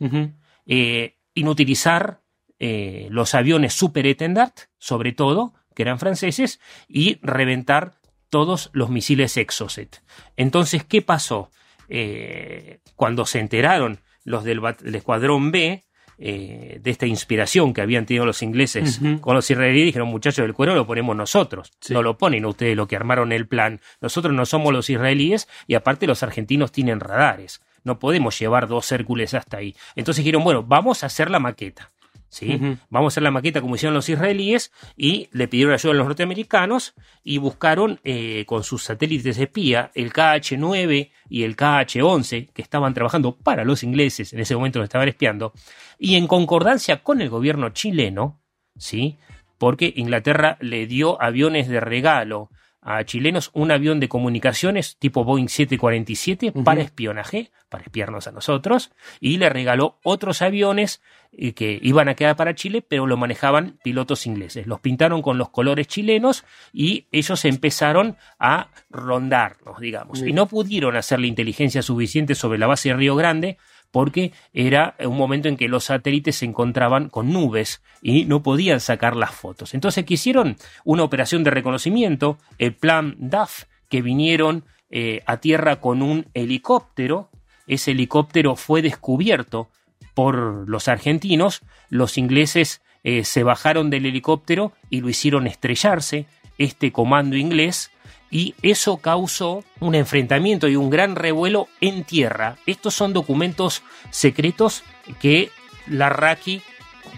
eh, 0.65 1.17
inutilizar 1.33 2.21
eh, 2.59 3.07
los 3.09 3.35
aviones 3.35 3.73
Superetendard, 3.73 4.53
sobre 4.77 5.11
todo, 5.11 5.53
que 5.75 5.81
eran 5.81 5.99
franceses, 5.99 6.61
y 6.87 7.19
reventar 7.21 7.95
todos 8.29 8.69
los 8.71 8.89
misiles 8.89 9.35
Exocet. 9.35 10.01
Entonces, 10.37 10.85
¿qué 10.85 11.01
pasó? 11.01 11.51
Eh, 11.89 12.79
cuando 12.95 13.25
se 13.25 13.39
enteraron 13.39 13.99
los 14.23 14.45
del, 14.45 14.61
del 14.79 14.95
escuadrón 14.95 15.51
B, 15.51 15.83
eh, 16.23 16.79
de 16.81 16.91
esta 16.91 17.07
inspiración 17.07 17.73
que 17.73 17.81
habían 17.81 18.05
tenido 18.05 18.25
los 18.25 18.41
ingleses 18.43 19.01
con 19.21 19.35
los 19.35 19.49
israelíes, 19.49 19.87
dijeron, 19.87 20.07
muchachos, 20.07 20.45
el 20.45 20.53
cuero 20.53 20.75
lo 20.75 20.85
ponemos 20.85 21.15
nosotros, 21.15 21.71
Sí. 21.79 21.93
no 21.93 22.03
lo 22.03 22.17
ponen 22.17 22.45
ustedes 22.45 22.77
lo 22.77 22.87
que 22.87 22.95
armaron 22.95 23.31
el 23.31 23.47
plan. 23.47 23.81
Nosotros 24.01 24.33
no 24.33 24.45
somos 24.45 24.71
los 24.71 24.89
israelíes 24.89 25.47
y 25.67 25.73
aparte 25.73 26.05
los 26.07 26.21
argentinos 26.23 26.71
tienen 26.71 26.99
radares. 26.99 27.61
No 27.83 27.97
podemos 27.97 28.37
llevar 28.37 28.67
dos 28.67 28.91
Hércules 28.91 29.33
hasta 29.33 29.57
ahí. 29.57 29.75
Entonces 29.95 30.23
dijeron, 30.23 30.43
bueno, 30.43 30.61
vamos 30.63 31.03
a 31.03 31.07
hacer 31.07 31.31
la 31.31 31.39
maqueta. 31.39 31.89
¿Sí? 32.31 32.59
Vamos 32.89 33.11
a 33.11 33.13
hacer 33.13 33.23
la 33.23 33.29
maqueta 33.29 33.61
como 33.61 33.75
hicieron 33.75 33.93
los 33.93 34.07
israelíes 34.09 34.71
y 34.95 35.27
le 35.33 35.47
pidieron 35.47 35.73
ayuda 35.73 35.93
a 35.93 35.95
los 35.97 36.07
norteamericanos 36.07 36.95
y 37.23 37.37
buscaron 37.37 37.99
eh, 38.03 38.45
con 38.47 38.63
sus 38.63 38.83
satélites 38.83 39.35
de 39.35 39.43
espía 39.43 39.91
el 39.93 40.13
KH-9 40.13 41.11
y 41.29 41.43
el 41.43 41.57
KH-11 41.57 42.51
que 42.53 42.61
estaban 42.61 42.93
trabajando 42.93 43.35
para 43.35 43.65
los 43.65 43.83
ingleses 43.83 44.31
en 44.33 44.39
ese 44.39 44.55
momento 44.55 44.79
lo 44.79 44.85
estaban 44.85 45.09
espiando 45.09 45.51
y 45.99 46.15
en 46.15 46.25
concordancia 46.27 47.03
con 47.03 47.21
el 47.21 47.29
gobierno 47.29 47.69
chileno, 47.69 48.41
¿sí? 48.77 49.17
porque 49.57 49.93
Inglaterra 49.95 50.57
le 50.59 50.87
dio 50.87 51.21
aviones 51.21 51.67
de 51.67 51.79
regalo 51.79 52.49
a 52.81 53.03
chilenos 53.03 53.51
un 53.53 53.71
avión 53.71 53.99
de 53.99 54.09
comunicaciones 54.09 54.97
tipo 54.97 55.23
Boeing 55.23 55.47
747 55.47 56.51
para 56.63 56.81
espionaje, 56.81 57.51
para 57.69 57.83
espiarnos 57.83 58.27
a 58.27 58.31
nosotros, 58.31 58.91
y 59.19 59.37
le 59.37 59.49
regaló 59.49 59.99
otros 60.03 60.41
aviones 60.41 61.01
eh, 61.33 61.53
que 61.53 61.79
iban 61.81 62.09
a 62.09 62.15
quedar 62.15 62.35
para 62.35 62.55
Chile, 62.55 62.83
pero 62.85 63.07
lo 63.07 63.17
manejaban 63.17 63.77
pilotos 63.83 64.25
ingleses. 64.25 64.67
Los 64.67 64.81
pintaron 64.81 65.21
con 65.21 65.37
los 65.37 65.49
colores 65.49 65.87
chilenos 65.87 66.43
y 66.73 67.05
ellos 67.11 67.45
empezaron 67.45 68.17
a 68.39 68.69
rondarnos, 68.89 69.79
digamos. 69.79 70.21
Y 70.21 70.33
no 70.33 70.47
pudieron 70.47 70.97
hacer 70.97 71.19
la 71.19 71.27
inteligencia 71.27 71.81
suficiente 71.81 72.35
sobre 72.35 72.59
la 72.59 72.67
base 72.67 72.89
de 72.89 72.95
Río 72.95 73.15
Grande 73.15 73.57
porque 73.91 74.31
era 74.53 74.95
un 74.99 75.17
momento 75.17 75.49
en 75.49 75.57
que 75.57 75.67
los 75.67 75.85
satélites 75.85 76.37
se 76.37 76.45
encontraban 76.45 77.09
con 77.09 77.31
nubes 77.31 77.81
y 78.01 78.25
no 78.25 78.41
podían 78.41 78.79
sacar 78.79 79.15
las 79.15 79.31
fotos. 79.31 79.73
Entonces 79.73 80.05
quisieron 80.05 80.57
una 80.83 81.03
operación 81.03 81.43
de 81.43 81.51
reconocimiento, 81.51 82.37
el 82.57 82.73
plan 82.73 83.15
DAF, 83.19 83.65
que 83.89 84.01
vinieron 84.01 84.63
eh, 84.89 85.21
a 85.25 85.37
tierra 85.37 85.81
con 85.81 86.01
un 86.01 86.27
helicóptero. 86.33 87.29
Ese 87.67 87.91
helicóptero 87.91 88.55
fue 88.55 88.81
descubierto 88.81 89.69
por 90.13 90.67
los 90.69 90.87
argentinos. 90.87 91.61
Los 91.89 92.17
ingleses 92.17 92.81
eh, 93.03 93.23
se 93.23 93.43
bajaron 93.43 93.89
del 93.89 94.05
helicóptero 94.05 94.73
y 94.89 95.01
lo 95.01 95.09
hicieron 95.09 95.47
estrellarse, 95.47 96.25
este 96.57 96.91
comando 96.91 97.35
inglés, 97.35 97.91
y 98.31 98.55
eso 98.61 98.97
causó 98.97 99.63
un 99.81 99.93
enfrentamiento 99.93 100.69
y 100.69 100.77
un 100.77 100.89
gran 100.89 101.15
revuelo 101.15 101.67
en 101.81 102.05
tierra. 102.05 102.55
Estos 102.65 102.95
son 102.95 103.11
documentos 103.11 103.83
secretos 104.09 104.83
que 105.19 105.51
la 105.85 106.09
Raki 106.09 106.61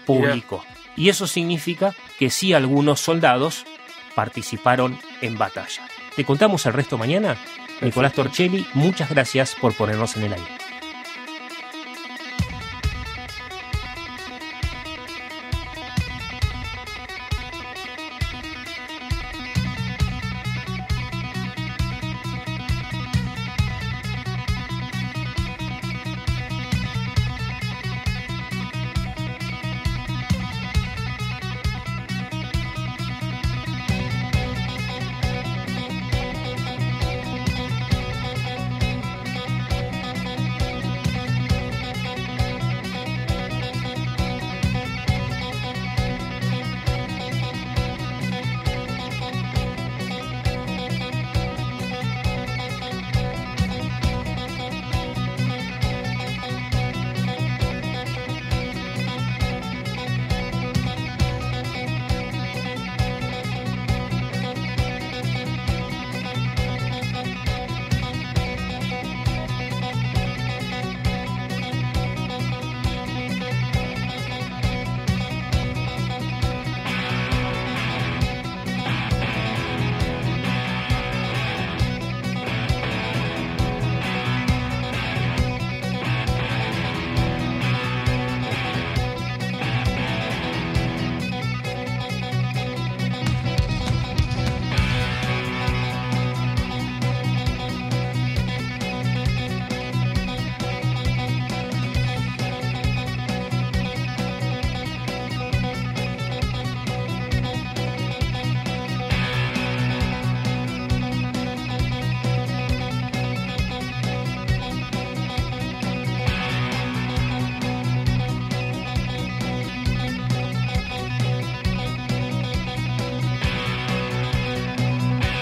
publicó. 0.06 0.66
Y 0.98 1.10
eso 1.10 1.28
significa 1.28 1.96
que 2.18 2.30
sí 2.30 2.54
algunos 2.54 3.00
soldados 3.00 3.66
participaron 4.16 4.98
en 5.22 5.38
batalla. 5.38 5.88
¿Te 6.16 6.26
contamos 6.26 6.66
el 6.66 6.74
resto 6.74 6.98
mañana? 6.98 7.38
Nicolás 7.82 8.14
Torchelli, 8.14 8.66
muchas 8.74 9.10
gracias 9.10 9.56
por 9.60 9.74
ponernos 9.74 10.16
en 10.18 10.24
el 10.24 10.34
aire. 10.34 10.63